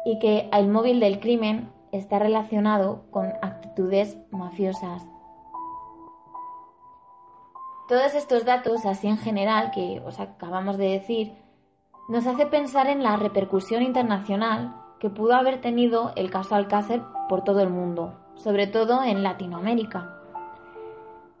[0.03, 5.01] y que el móvil del crimen está relacionado con actitudes mafiosas.
[7.87, 11.31] Todos estos datos, así en general, que os acabamos de decir,
[12.09, 17.45] nos hace pensar en la repercusión internacional que pudo haber tenido el caso Alcácer por
[17.45, 20.17] todo el mundo, sobre todo en Latinoamérica.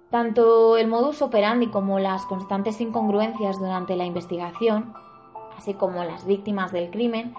[0.09, 4.93] Tanto el modus operandi como las constantes incongruencias durante la investigación,
[5.57, 7.35] así como las víctimas del crimen,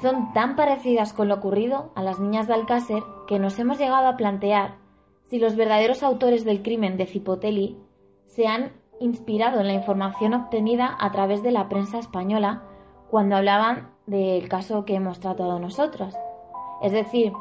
[0.00, 4.06] son tan parecidas con lo ocurrido a las niñas de Alcácer que nos hemos llegado
[4.06, 4.76] a plantear
[5.24, 7.82] si los verdaderos autores del crimen de Cipotelli
[8.26, 12.62] se han inspirado en la información obtenida a través de la prensa española
[13.10, 16.14] cuando hablaban del caso que hemos tratado nosotros.
[16.82, 17.32] Es decir,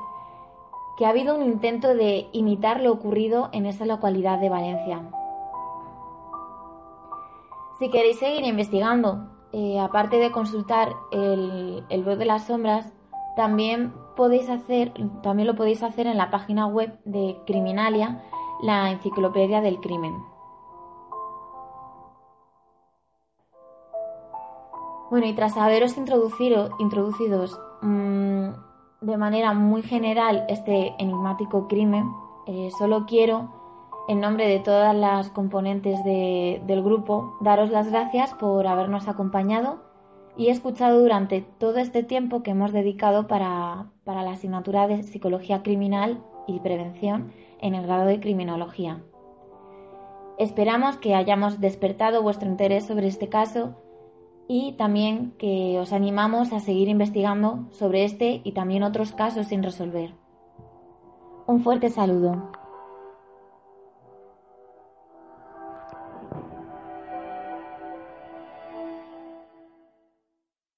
[0.98, 5.02] que ha habido un intento de imitar lo ocurrido en esa localidad de Valencia.
[7.80, 12.94] Si queréis seguir investigando, eh, aparte de consultar el, el blog de las sombras,
[13.36, 18.24] también podéis hacer, también lo podéis hacer en la página web de Criminalia,
[18.62, 20.14] la enciclopedia del crimen.
[25.16, 28.50] Bueno, y tras haberos introducido, introducidos mm,
[29.00, 32.12] de manera muy general este enigmático crimen,
[32.48, 33.50] eh, solo quiero,
[34.10, 39.86] en nombre de todas las componentes del grupo, daros las gracias por habernos acompañado
[40.36, 45.64] y escuchado durante todo este tiempo que hemos dedicado para, para la asignatura de Psicología
[45.64, 49.02] Criminal y Prevención en el grado de Criminología.
[50.38, 53.78] Esperamos que hayamos despertado vuestro interés sobre este caso
[54.48, 59.64] y también que os animamos a seguir investigando sobre este y también otros casos sin
[59.64, 60.14] resolver.
[61.48, 62.52] Un fuerte saludo.